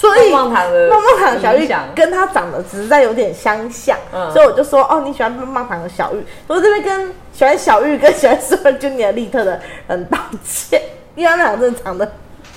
[0.00, 4.32] 所以棒棒糖的棒棒糖小玉跟他长得实在有点相像，嗯。
[4.32, 10.80] 所以我就说哦，你喜欢棒棒糖的小玉，我这边跟喜欢小玉跟喜欢 Super Junior 利特的人道歉，
[11.14, 12.10] 因为他们俩真的长得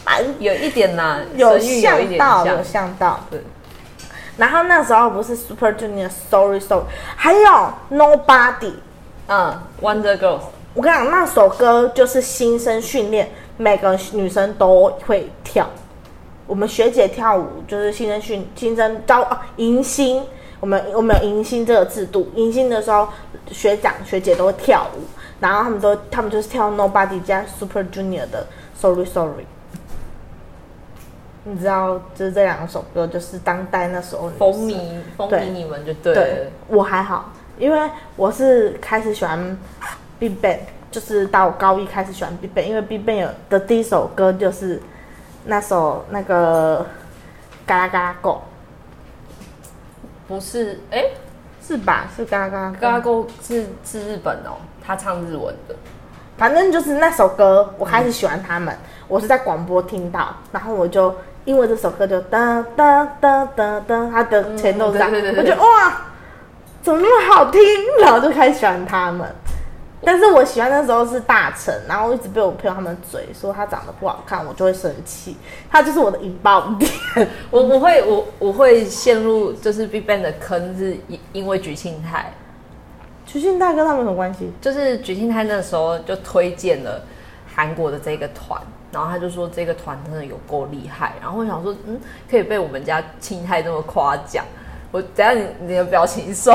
[0.06, 2.96] 蛮有一点呐，有像到，有像，像。
[2.98, 3.20] 到。
[3.30, 3.42] 对，
[4.38, 6.86] 然后那时候不是 Super Junior Sorry Sorry，
[7.18, 8.74] 还有 Nobody。
[9.28, 10.42] 嗯，Wonder Girls，
[10.74, 15.70] 我跟你讲，那首歌就是新生训练，每个女生都会跳。
[16.46, 20.24] 我们学姐跳舞就是新生训新生招哦迎新，
[20.60, 23.08] 我们我们有迎新这个制度，迎新的时候
[23.52, 25.02] 学长学姐都会跳舞，
[25.40, 29.46] 然后他们都他们就是跳 Nobody 加 Super Junior 的 Sorry Sorry。
[31.46, 39.58] 你知道，就是这两首歌，就是当代那时候风靡风靡你们就对对，我还好，因为我是开始喜欢
[40.20, 44.82] Big Bang，就是到高一开始喜欢 Big Bang，因为 Big Bang 有的第一首歌就是
[45.46, 46.86] 那首那个
[47.66, 48.42] 嘎啦嘎啦 Go，
[50.28, 51.06] 不是，哎，
[51.62, 52.06] 是吧？
[52.16, 55.76] 是嘎啦嘎啦嘎啦狗是是日本哦，他唱日文的，
[56.38, 58.76] 反正就是那首歌，我开始喜欢他们，
[59.08, 61.14] 我是在广播听到，然后我就
[61.46, 65.44] 因为这首歌就哒哒哒哒哒，它的前奏是这样，嗯对对对对。
[65.44, 66.02] 我觉得哇，
[66.82, 67.62] 怎么那么好听，
[68.02, 69.28] 然后就开始喜欢他们。
[70.06, 75.38] 但是我喜欢的时候是大成，然后一直被我朋友他们嘴说他长得不好看，我就会生气。
[75.70, 76.92] 他就是我的引爆点。
[77.50, 82.34] 我我会我我会陷入就是 Big Bang 的坑，是因因为菊庆泰，
[83.26, 84.52] 菊庆泰跟他们有什么关系？
[84.60, 87.02] 就是菊庆泰那时候就推荐了
[87.56, 88.60] 韩国的这个团，
[88.92, 94.44] 然后他就说这个团真的有够厉害，然后我想说，嗯，可以被我们家庆泰这么夸奖，
[94.92, 96.52] 我等一下你你的表情收，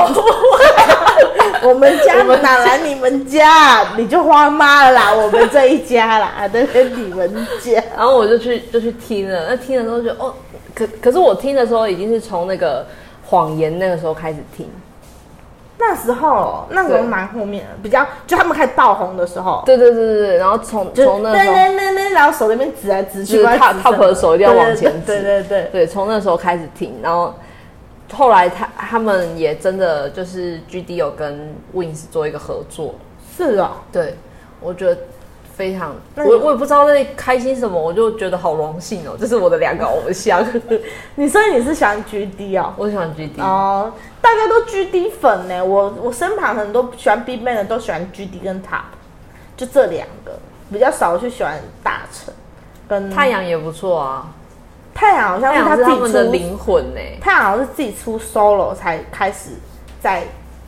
[1.67, 3.83] 我们家哪来你们家？
[3.97, 7.83] 你就花妈了啦， 我们这一家啦，对跟你们家。
[7.95, 10.33] 然后我就去就去听了，那听的时候就哦，
[10.73, 12.85] 可可是我听的时候已经是从那个
[13.25, 14.69] 谎言那个时候开始听，
[15.77, 21.53] 那时候，那时候蛮后面的，比较就他们开始爆红的时候，对对对对对，然后从就从那时候。
[21.55, 23.97] 那那那，然后手那边指来指去，就是不知道 top 指什么。
[23.97, 25.69] top 的手一定要往前指对对对对。
[25.71, 27.33] 对，从那时候开始听，然后
[28.11, 32.95] 后来他他们也真的就是 GD 有跟 Wins 做一个合作，
[33.37, 33.73] 是啊。
[33.91, 34.15] 对
[34.59, 34.97] 我觉得
[35.55, 40.45] 非常，我我也不知道在开心什么，我就觉得好荣幸哦，这是我的两个偶像，
[41.15, 42.73] 你所以你是喜欢 GD 哦？
[42.77, 43.91] 我喜欢 GD，、哦，
[44.21, 45.63] 大家都 GD 粉呢。
[45.63, 48.83] 我我身旁很多喜欢 BigBang 的都喜欢 GD 跟 Top，
[49.57, 50.39] 就这两个，
[50.71, 52.33] 比较少去喜欢大成
[52.87, 54.27] 跟太阳也不错啊，
[54.99, 59.51] 太阳好像是他自己的，灵魂呢、太阳好像是自己出 solo 才开始
[60.01, 60.23] 在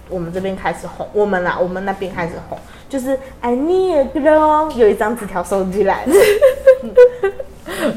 [0.07, 6.05] 我们这边开始红，我们啦，我们那边开始红，就是 I need a girl，有一张纸条收进来，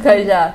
[0.02, 0.52] 看一下，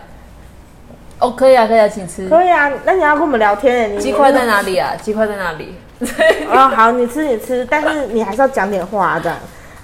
[1.20, 2.28] 哦，可以啊，可以啊，请吃。
[2.28, 4.94] 可以啊，那你要跟我们聊天，你鸡块在哪里啊？
[5.02, 5.76] 鸡块在哪里？
[6.52, 9.38] 哦，好，你吃你吃，但是你还是要讲点话这样。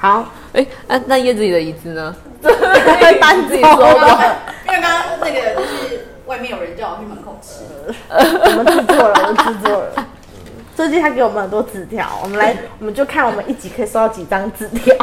[0.06, 2.16] 好，哎，那那叶子里的椅子呢？
[3.20, 4.38] 搬自己说吧。
[4.68, 7.64] 因为刚刚那个就是外面有人叫我去门口吃，
[8.12, 10.08] 我们制作了，我们制作了。
[10.76, 14.96] 最近他给我们很多纸条，我们来， 我们就看我们一集可以收到几张纸条。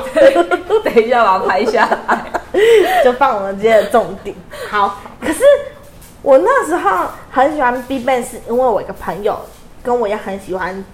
[0.84, 2.24] 等一下把它拍下来，
[3.02, 4.36] 就放我们今天的重点。
[4.70, 5.42] 好，可是
[6.22, 9.40] 我那时候很喜欢 BigBang，是因为我一个朋友
[9.82, 10.84] 跟我也很喜欢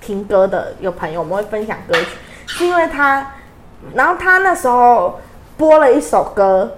[0.00, 2.06] 听歌的有朋友，我们会分享歌曲，
[2.46, 3.32] 是因为他，
[3.94, 5.20] 然后他那时候
[5.56, 6.76] 播了一首歌。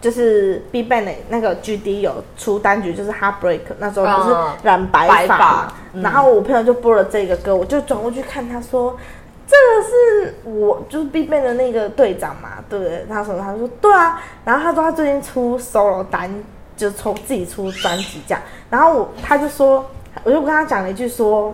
[0.00, 8.96] 就是 BigBang 的那个 GD 有出单曲，就是 Heartbreak，那时候不是染白发，然后我朋友就播了这个歌，我就转过去看，他说
[9.44, 13.04] 这个是我就是 BigBang 的那个队长嘛，对不对？
[13.08, 16.32] 他说他说对啊，然后他说他最近出 solo 单，
[16.76, 19.84] 就从自己出专辑这样，然后我他就说，
[20.22, 21.52] 我就跟他讲了一句说，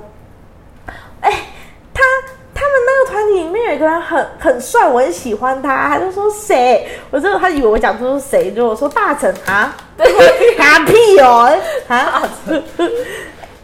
[1.22, 1.53] 哎，他。
[3.26, 5.88] 里面有一个人很很帅，我很喜欢他。
[5.88, 6.88] 他就说谁？
[7.10, 10.06] 我真的他以为我讲出是谁，就我说大成啊，对，
[10.58, 11.56] 哈屁哦
[11.88, 12.22] 啊。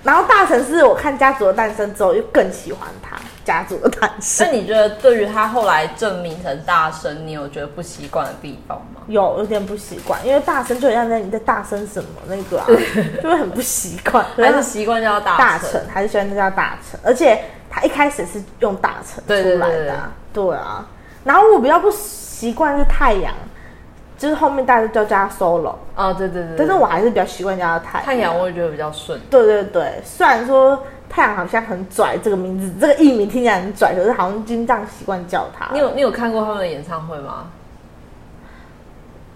[0.02, 4.46] 然后大成是我看家族的诞生之后又更喜欢他家族的诞生。
[4.46, 9.02] 那你觉得对于他后来证明成大声，你有觉得不习惯的地方吗？
[9.08, 12.66] 有，有点不习惯，因为大声就像在你在大声什么那个啊，
[13.22, 14.24] 就会很不习惯。
[14.38, 17.38] 还是习惯叫大大成，还是喜欢叫大成，而且。
[17.70, 19.94] 他一开始是用大成出来的，
[20.32, 20.84] 对啊。
[21.24, 23.32] 然后我比较不习惯是太阳，
[24.18, 26.56] 就是后面大家都叫他 solo 啊，对对对。
[26.58, 29.20] 但是我还是比较习惯叫他太太阳，我也觉得比较顺。
[29.30, 35.68] 对对对，虽然说太阳好像很拽，这个名字这个艺名听起来很拽，可是好像经常习惯叫他。
[35.72, 37.50] 你有你有看过他们的演唱会吗？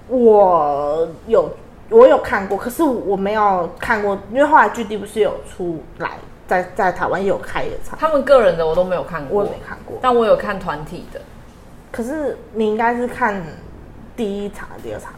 [0.08, 1.50] 我有
[1.90, 6.12] 我有看过，可是我没有看过，因为后来 G D 不是有出来。
[6.46, 11.20] 在在台湾也有开演唱，他们个人的我都没有看过，我也没看过，但我有看团体的。
[11.90, 13.42] 可是你应该是看
[14.16, 15.12] 第一场、第二场。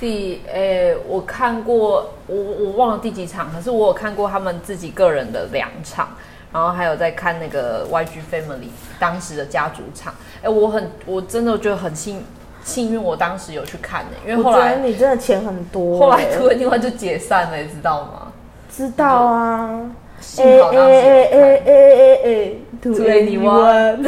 [0.00, 6.10] 第诶，我看过，我我忘了第几场，可是我有看过他们自己个人的两场，
[6.52, 8.68] 然后还有在看那个 YG Family
[9.00, 10.14] 当时的家族场。
[10.40, 12.22] 哎，我很我真的觉得很幸
[12.62, 18.32] 幸运，我当时有去看呢，因为后来你真的钱很多，后来突然另外就解散了，你知道吗？
[18.70, 19.80] 知道啊。
[20.28, 24.06] 幸好当时哎哎哎哎哎，To anyone，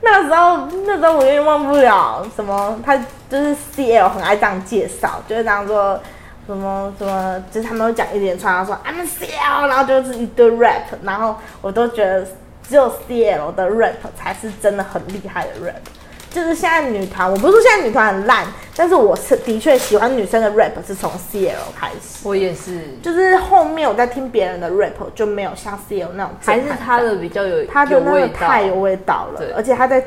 [0.00, 6.00] 那时候那时候我永远忘不了什么，他就是 CL 很爱这样介绍，就是这样说
[6.46, 12.26] 什么什么，就是他们会讲一连串，说 I'm CL，然后就是一堆 rap，然后我都觉得
[12.66, 15.82] 只有 CL 的 rap 才是真的很厉害的 rap。
[16.32, 22.26] 就是现在女团，我不是说现在女团很烂，但是我是的确喜欢女生的 rap 是从 CL 开始。
[22.26, 30.02] 我也是，就是后面我在听别人的 rap 就没有像 CL 那种，还是他的比较有，他的那个太有味道了，而且他在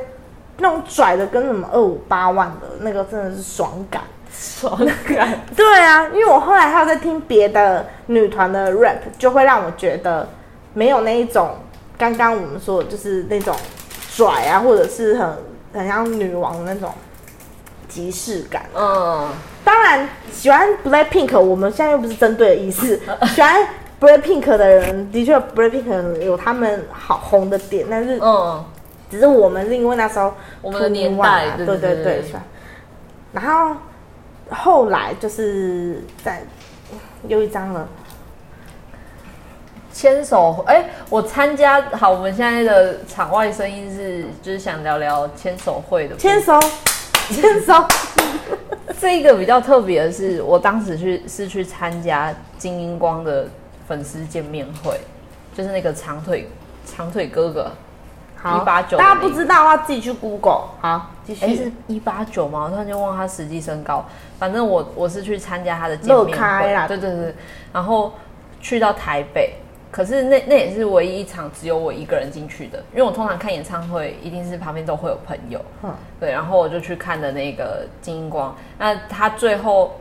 [0.58, 4.02] 那种拽的跟什么二五八万的那个真的是爽感，
[4.34, 4.76] 爽
[5.08, 5.42] 感。
[5.56, 10.28] 对啊，因为我后来还有在听别的女团的 rap，就会让我觉得
[10.74, 11.52] 没有那一种
[12.00, 13.56] 刚刚我们说的就是那种
[14.16, 15.55] 拽啊，或者是很。
[15.76, 16.92] 很像女王的那种
[17.88, 18.66] 即视感。
[18.74, 19.30] 嗯，
[19.64, 23.00] 当然喜欢 Black Pink，我们现在又不是针对的意思。
[23.28, 23.68] 喜欢
[24.00, 28.64] Black Pink 的人，的确 Black Pink 有他们好红的点，但是嗯，
[29.12, 32.24] 只是我们是因为那时候我们的年代，对对对。
[33.34, 33.76] 然后
[34.50, 36.42] 后来就是在
[37.28, 37.88] 又一张了。
[39.96, 46.18] 牵手，哎，我参加好，我们现在的场外声音是，就是想聊聊牵手会的。
[46.18, 46.60] 牵手，
[47.30, 47.74] 牵手，
[49.00, 53.48] 这一个比较特别的是，我当时去是去参加金英光的
[53.88, 55.00] 粉丝见面会，
[55.56, 56.50] 就是那个长腿
[56.86, 57.72] 长腿哥哥，
[58.36, 60.64] 好一八九，大家不知道的话自己去 Google。
[60.82, 61.46] 好，继续。
[61.46, 62.66] 哎，是一八九吗？
[62.66, 64.06] 我突然就忘他实际身高，
[64.38, 67.36] 反正我我是去参加他的见面会，对对对，
[67.72, 68.12] 然后
[68.60, 69.54] 去到台北。
[69.96, 78.54] 可是那那也是唯一一场只有我一个人进去的，因为我通常看演唱会一定是旁边都会有朋友，嗯，对，然后我就去看的那个金光。
[78.78, 79.94] 那他最后，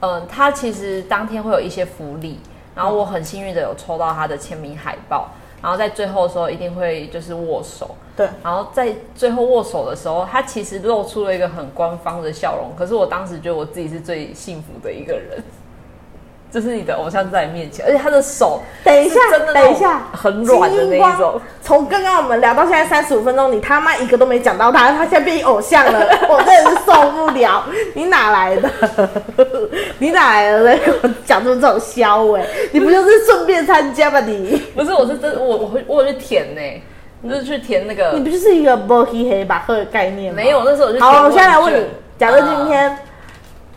[0.00, 2.38] 嗯，他其实当天会有一些福利，
[2.74, 5.30] 然后我很幸运的有抽到他的签名海报，
[5.62, 15.42] 然后在最后的时候一定会就是握手，对，然后在最后握手的时候，他其实露出了一个很官方的笑容，可是我当时觉得我自己是最幸福的一个人。
[16.50, 19.20] 这是你的偶像在你面前，而且他的手，等一下，
[19.52, 21.38] 等一下，很软的那一种。
[21.62, 27.64] 从刚刚我们聊到现在三十五分钟，你他妈一个都没讲到他，他现在变偶像了， 我真的是受不了。
[27.94, 28.70] 你哪来的？
[29.98, 30.64] 你哪来的？
[30.64, 32.42] 在跟我讲出这种消委？
[32.72, 34.18] 你不就是顺便参加吗？
[34.20, 36.60] 你不是，我是真我我会我有去填呢，
[37.20, 40.36] 你就是去填那个你不就是一个波黑黑吧赫的概念吗？
[40.36, 41.84] 没有，那时候我就好，我现在来问你，
[42.18, 42.98] 假设今天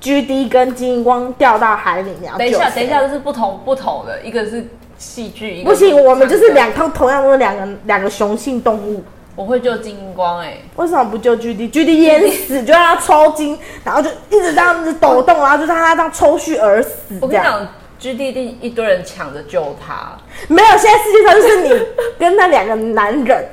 [0.02, 9.04] G D 跟金光掉到海里，你要等一下，等一下，这是不同不同的，一个是戏剧，一个不行，我们就是两同同样都是两个两个雄性动物。
[9.36, 17.18] 我会救金光哎、为什么不救 G D？G D 淹死，就让他抽筋， 然后就一直这样子抖动，然后就让他这样抽搐而死。
[17.22, 17.66] 我跟你讲
[17.98, 21.86] ，G D D 一堆人抢着救他，没有，现在世界上就是你
[22.20, 23.46] 跟那两个男人。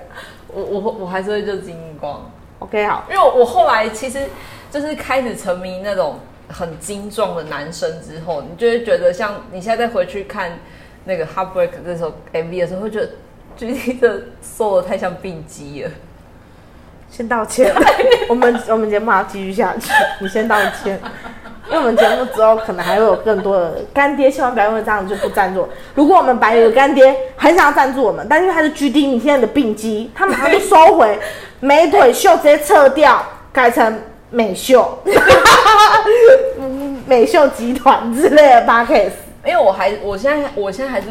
[0.52, 2.28] 我我我还是会救金光
[2.58, 4.20] ，OK，好，因为我我后来其实
[4.70, 6.18] 就是开始沉迷那种
[6.48, 10.58] 很精壮的男生之后，你就会觉得像你现在再回去看
[11.04, 13.10] 那个《Heartbreak》这首 MV 的时候，会觉得
[13.56, 15.90] G D 的瘦的太像病鸡了。
[17.10, 17.74] 先道歉。
[18.28, 19.90] 我们我们节目还要继续下去，
[20.20, 21.00] 你先道歉。
[21.70, 25.68] 因为我们节目之后可能还会有更多的干爹，千万不要因为这样子就不赞助。
[25.94, 31.18] 如果我们白有的干爹很想要赞助我们，但因为他是 GD，你现在的病机，他马上就收回
[31.60, 33.22] 美腿秀，直接撤掉，
[33.52, 34.00] 改成
[34.30, 34.98] 美秀，
[36.58, 39.12] 嗯 美秀集团之类的 p a c k a g e
[39.50, 41.06] 因为我还我现在我现在还是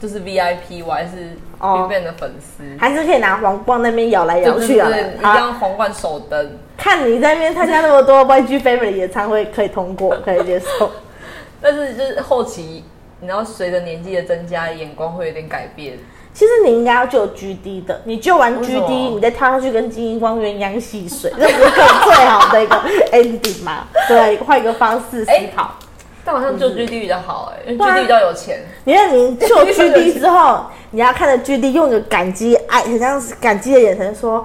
[0.00, 2.64] 就是 VIP，我还是哦 BigBang 的粉丝。
[2.78, 6.58] 还是可以拿皇冠那边摇来摇去啊对对，一定要皇冠手灯。
[6.76, 10.90] 看你在那边参加那么多 YG Family 演唱会，可以通过，可以接受。
[11.62, 12.84] 但是就是后期，
[13.20, 15.96] 你知道随着年纪的增加，眼光会有点改变。
[16.36, 21.70] 其实你应该要救 GD 的，你救完为什么 GD，你再跳下去跟金英光鸳鸯戏水， 这不是
[22.04, 22.76] 最好的一个
[23.10, 23.86] ending 吗？
[24.06, 25.74] 对，换一个方式思考。
[26.22, 28.60] 但好像救 GD 比较好哎、因为对啊 GD 比较有钱。
[28.84, 34.44] 你看你救 GD 之后，你要看着 GD 用一个感激爱，很像是感激的眼神说。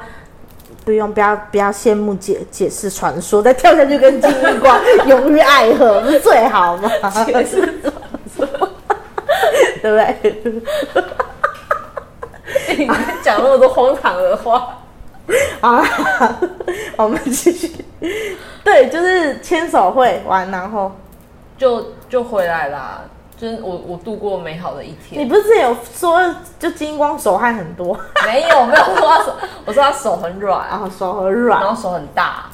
[0.83, 6.89] 不用，不要不要羡慕解解释传说，再跳下去跟金银光永浴爱河，不是最好吗？
[7.25, 7.79] 解释传
[8.35, 8.47] 说
[9.83, 10.61] 对不对？
[12.78, 12.88] 你
[13.22, 14.78] 讲那么多荒唐的话，
[15.59, 16.39] 好 啦，
[16.97, 17.86] 我们继续。
[18.63, 20.91] 对，就是牵手会完，然后
[21.57, 23.01] 就就回来啦。
[23.38, 25.26] 就是我我度过美好的一天你。
[25.26, 29.34] 不是之前有说，就金光手汗很多， 没有没有说他手，
[29.65, 32.45] 我说他手很软，然后手很软然后手很大。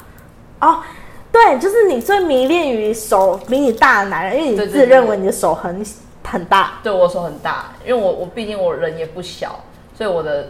[0.60, 0.78] 哦。
[1.30, 5.84] 对，就是你最迷恋于手比你大的男人，因为你自认为你的手很
[6.24, 6.72] 很大。
[6.82, 9.60] 对我手很大，因为我我毕竟我人也不小，
[9.98, 10.46] 所以我的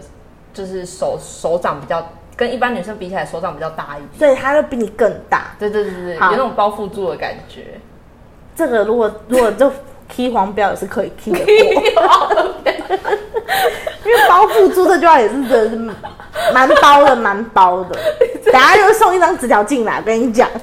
[0.53, 4.19] 就是手手掌比较跟一般女生比起来手掌比较大一点。
[4.19, 5.53] 所以他就比你更大。
[5.59, 7.81] 对对对对，有好那种包覆住的感觉。
[8.55, 9.73] 这个如果如果就
[10.07, 11.49] key 黄标也是可以 key 的过，
[14.05, 15.77] 因为包覆住这句话也是真的是
[16.53, 17.99] 蛮包的，蛮包的。
[18.45, 20.47] 等下又送一张纸条进来，我跟你讲。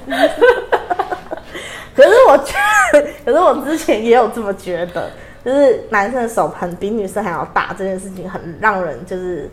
[1.95, 2.53] 可是我觉
[2.93, 5.09] 得， 可是我之前也有这么觉得，
[5.45, 9.47] 就是男生的手很比女生还要大，这件事情很让人就是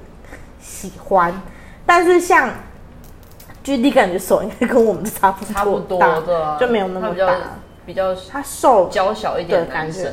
[0.58, 1.32] 喜欢。
[1.84, 2.48] 但是像
[3.62, 7.36] G D 感觉手应该跟我们差不多差不多的啊，就没有那么大。
[7.84, 10.10] 比较他瘦娇小一点男生。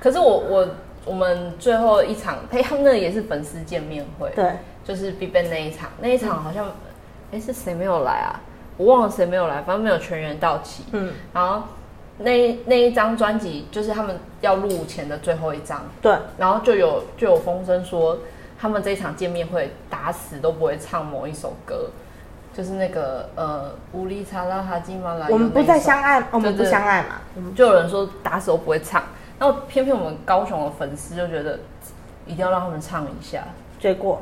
[0.00, 0.68] 可是我我
[1.04, 4.52] 我们最后一场，嘿，他们那个也是粉丝见面会，对，
[4.84, 6.66] 就是 BigBang 那一场，那一场好像，
[7.30, 8.40] 哎、是谁没有来啊？
[8.78, 10.84] 我忘了谁没有来，反正没有全员到齐。
[10.92, 11.62] 嗯，然后
[12.22, 18.18] 那那一张专辑就是他们要录前的最后一张，对，然后就有就有风声说，
[18.58, 21.88] 他们这一场见面会打死都不会唱某一首歌，
[22.54, 25.26] 就是那个呃乌里查拉哈基马拉。
[25.30, 27.22] 我们不再相爱，我们不相爱嘛。
[27.34, 29.02] 我们就有人说打死都不会唱，
[29.38, 31.58] 然后偏偏我们高雄的粉丝就觉得
[32.26, 33.44] 一定要让他们唱一下，
[33.80, 34.20] 结果，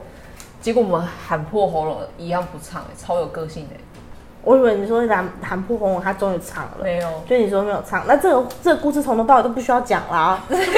[0.60, 3.74] 结果我们喊破喉咙一样不唱、超有个性的、
[4.48, 6.78] 我以为你说喊喊破红，他终于唱了。
[6.82, 7.22] 没有。
[7.28, 10.72] 就你说没有唱，那这个这个故事从头到尾都不需要讲啦， 因为他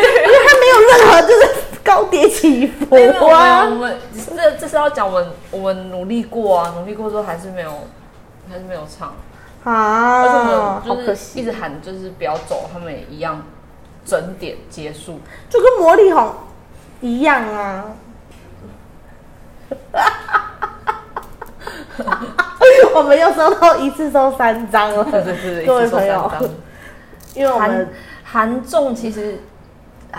[0.58, 1.48] 没有任何就是
[1.84, 3.70] 高跌起伏没有没有，我啊。
[3.70, 3.96] 们
[4.34, 7.70] 这这是要讲我们我们努力过啊，努力过之后还是没有，
[8.50, 9.14] 还是没有唱，
[9.62, 13.40] 而且我啊，们就是一直喊就是不要走，他们也一样
[14.04, 15.20] 整点结束。
[15.48, 16.34] 就跟魔力红
[17.00, 17.84] 一样啊。
[22.94, 26.30] 我们又收到一次收三张了，对对对，各位朋友，
[27.34, 27.88] 因为我们
[28.22, 29.38] 韩韩综其实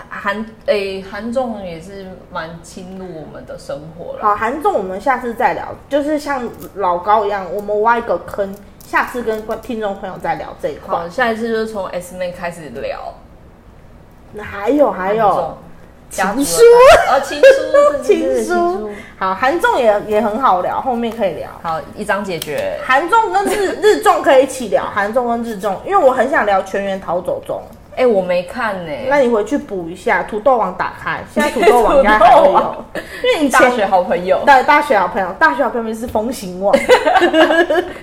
[0.08, 4.22] 韩诶韩综也是蛮侵入我们的生活了。
[4.22, 11.08] 好，韩综我们下次再聊，就是像老高一样，我们挖一个坑，下次跟观听众朋友再聊这一块好，。
[11.08, 13.14] 下一次就是从 S 妹开始聊。
[14.32, 15.56] 那还有还有综，家族的
[16.12, 16.60] 情书
[17.06, 18.90] 感，呃， 情书，情书。
[19.18, 21.48] 好，韩综也也很好聊，后面可以聊。
[21.62, 22.78] 好，一章解决。
[22.84, 27.62] 韩综跟日日综可以一起聊， 韩综跟日综，因为我很想聊《全员逃走中》，
[27.98, 30.22] 哎、我没看呢、那你回去补一下。
[30.24, 32.84] 土豆网打开， 现在土豆网应该还会有
[33.22, 36.76] 因为你大学好朋友，对大学好朋友，大学好朋友是风行网，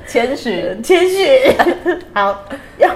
[0.08, 1.56] 千寻，谦虚。
[2.12, 2.44] 好，
[2.78, 2.90] 要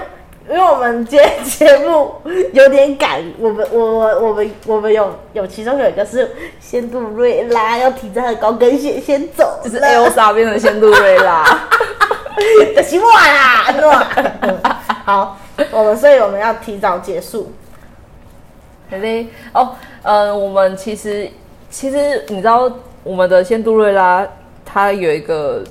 [0.48, 2.14] 因为我们今天节目
[2.52, 6.30] 有点赶，我们我我我们我们有有其中有一个是
[6.60, 11.44] 仙杜瑞拉要提着她的高跟鞋先走就是了 Elsa 变成仙杜瑞拉。
[12.76, 14.82] 就是我啦，是吧？
[15.06, 15.38] 好，
[15.70, 17.52] 我们所以我们要提早结束。
[18.90, 19.70] 对对哦，
[20.02, 21.30] 呃，我们其实
[21.70, 22.70] 其实你知道
[23.02, 24.26] 我们的仙杜瑞拉，
[24.64, 25.62] 它有一个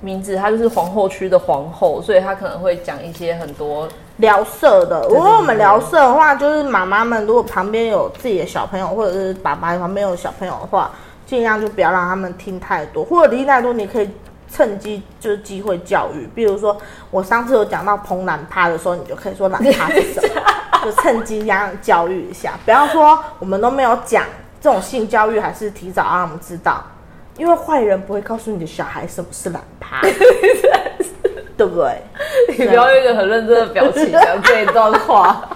[0.00, 3.88] 名字，她就是皇后区的皇后，所以她可能会讲一些很多
[4.18, 10.90] 聊色的，如果我们聊色的话，就是妈妈们如果旁边有自己的小朋友，或者是爸爸旁边有小朋友的话，
[11.26, 14.10] 尽量就不要让他们听太多，或者听太多，你可以
[14.50, 16.28] 趁机就是机会教育。
[16.34, 16.76] 比如说
[17.10, 20.40] 我上次有讲到蓬懒趴的时候，你就可以说懒趴是什么，
[20.84, 24.24] 就趁机这样教育一下，不要说我们都没有讲
[24.60, 26.82] 这种性教育，还是提早让他们知道，
[27.38, 30.02] 因为坏人不会告诉你的小孩什么是懒趴，
[31.56, 32.02] 对不对？
[32.58, 35.48] 你不要用一个很认真的表情讲这一段话。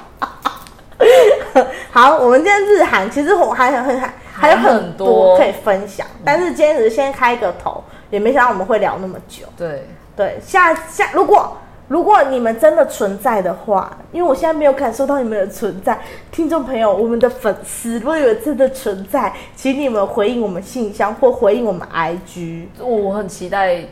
[1.91, 9.45] 好，我们今天日韩其实我还很很还还有很多可以分享，但是今天只是先开个头，也没想到我们会聊那么久。
[9.57, 11.57] 对，对，下下如果
[11.93, 22.69] 如果你们真的存在的话，因为我现在没有感受到你们的存在，听众朋友，我们的粉丝，如果有真的存在，请你们回应我们信箱或回应我们 IG。
[22.79, 23.83] 我我很期待，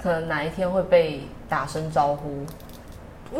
[0.00, 2.46] 可能哪一天会被打声招呼。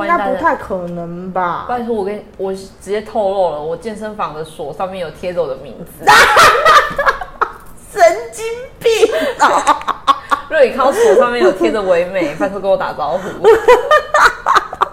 [0.02, 1.66] 应该不太可能吧？
[1.68, 6.04] 拜托，我跟你我直接透露了，我健身房的锁上面有贴着我的名字。
[7.96, 8.44] 神经
[8.80, 8.90] 病
[9.38, 10.00] 啊！
[10.48, 13.20] 如果你看到锁上面有贴着唯美，拜托跟我打招呼。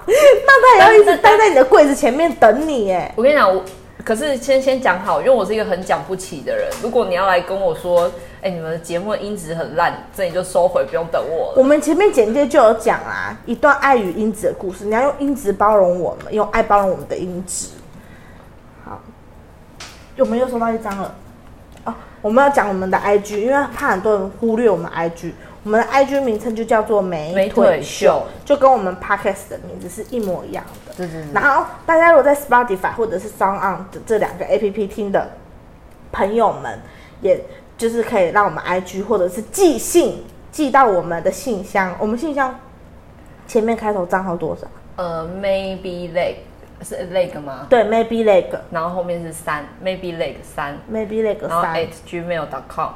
[0.06, 3.14] 那他也要一直待在你的柜子前面等你哎。
[3.16, 3.64] 我跟你讲，我
[4.04, 6.68] 可是先先讲好，因为我是一个很讲不起的人。
[6.82, 11.54] 如果你要来跟我说，哎、你们的节目的音质很烂，这你就收回，不用等我了。
[11.58, 17.68] 我们前面简介就有讲啊，一段爱与音质的故事，你要用音质包容我们，用爱包容我们的音质。
[18.84, 19.00] 好，
[20.18, 21.16] 我们又收到一张了。
[21.84, 21.94] 哦，
[22.24, 25.32] 我们要讲我们的 IG，因为怕很多人忽略我们 IG。
[25.64, 30.94] 我们的 IG 名称就叫做美美腿腿秀秀，就跟我们 Podcast 的名字是一模一样的。
[30.98, 35.32] 对对对，然后大家如果在 Spotify 或者是 Sound On 的这两个 APP 听的
[36.12, 36.80] 朋友们，
[37.22, 37.40] 也
[37.78, 41.96] 就是可以让我们 IG 或者是寄信寄到我们的信箱。
[42.00, 42.60] 我们信箱
[43.48, 44.68] 前面开头账号多少？
[44.96, 46.36] 呃，maybe leg
[46.82, 47.68] 是 leg 吗？
[47.70, 52.90] 对，Maybe Leg 然后后面是三，maybe leg 三，Maybe Leg 然后三 at gmail.com。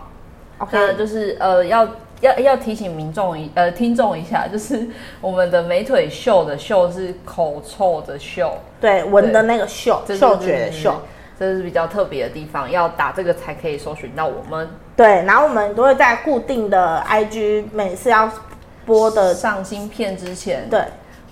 [0.57, 1.87] ，OK，就是呃，要
[2.21, 4.87] 要要提醒民众一呃听众一下，就是
[5.21, 10.95] 我们的美腿秀的秀是口臭的秀，对，闻的那个嗅这是嗅觉的嗅。，
[11.37, 18.31] 这是比较特别的地方，要打这个才可以搜寻到我们对，然后我们都会在固定的 IG 每次要
[18.85, 20.81] 播的，上新片之前，对，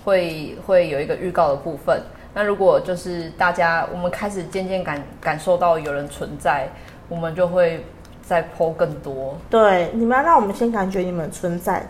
[0.04, 2.02] 会会有一个预告的部分。
[2.34, 6.68] 那如果就是大家我们开始渐渐感感受到有人存在，
[7.08, 7.82] 我们就会
[8.26, 9.36] 再 PO 更多。
[9.50, 11.86] 对，你们要让我们先感觉你们存在，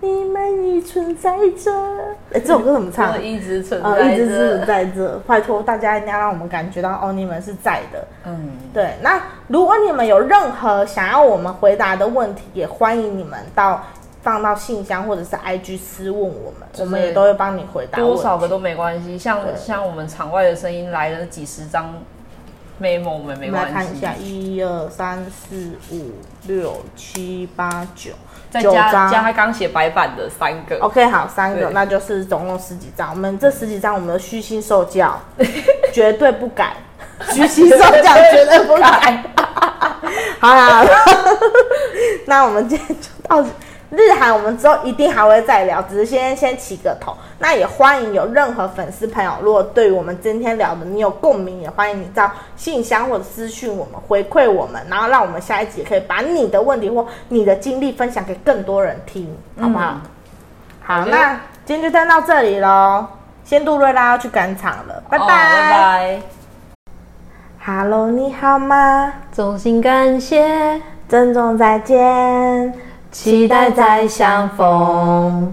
[0.00, 1.72] 你们已存在着。
[2.32, 3.20] 哎，这首歌怎么唱就？
[3.20, 4.66] 一直存呃，在一直是着。
[4.66, 8.06] 在这，拜托大家一定要让我们感觉到哦，你们是在的。
[8.24, 13.82] 嗯，对，那如果你们有任何想要我们回答的问题，也欢迎你们到
[14.20, 17.98] 放到信箱或者是 IG 私问我们，我们也都会帮你回答。
[17.98, 19.16] 多少个都没关系。
[19.16, 21.94] 像像我们场外的声音来了几十张
[22.80, 23.70] memo，我们没我们来。
[23.70, 26.12] 看一下，一二三四五
[26.46, 28.16] 六七八九，九
[28.50, 30.78] 再加张加他刚写白板的三个。
[30.80, 33.10] OK，好，三个，那就是总共十几张。
[33.10, 35.20] 我们这十几张，我们的虚心受教，
[35.92, 36.74] 绝对不改。
[37.32, 39.24] 虚心受教，绝对不改。
[40.38, 40.84] 好啦，
[42.26, 43.50] 那我们今天就到此
[43.90, 47.16] 日韩，我们之后一定还会再聊，只是先先起个头。
[47.38, 59.94] 那也欢迎有任何粉丝朋友，如果对于我们今天聊的你有共鸣，也欢迎你到信箱或者私讯我们回馈我们，然后让我们下一集也可以把你的问题或你的经历分享给更多人听，好不好？
[59.94, 60.00] 嗯
[60.84, 63.06] 好，那今天就先到这里喽。
[63.44, 65.24] 仙杜瑞拉要去赶场了，拜拜。
[65.24, 66.20] 哦拜拜。
[67.64, 69.12] Hello，你好吗？
[69.32, 72.72] 衷心感谢，珍重再见，
[73.10, 75.52] 期待再相逢。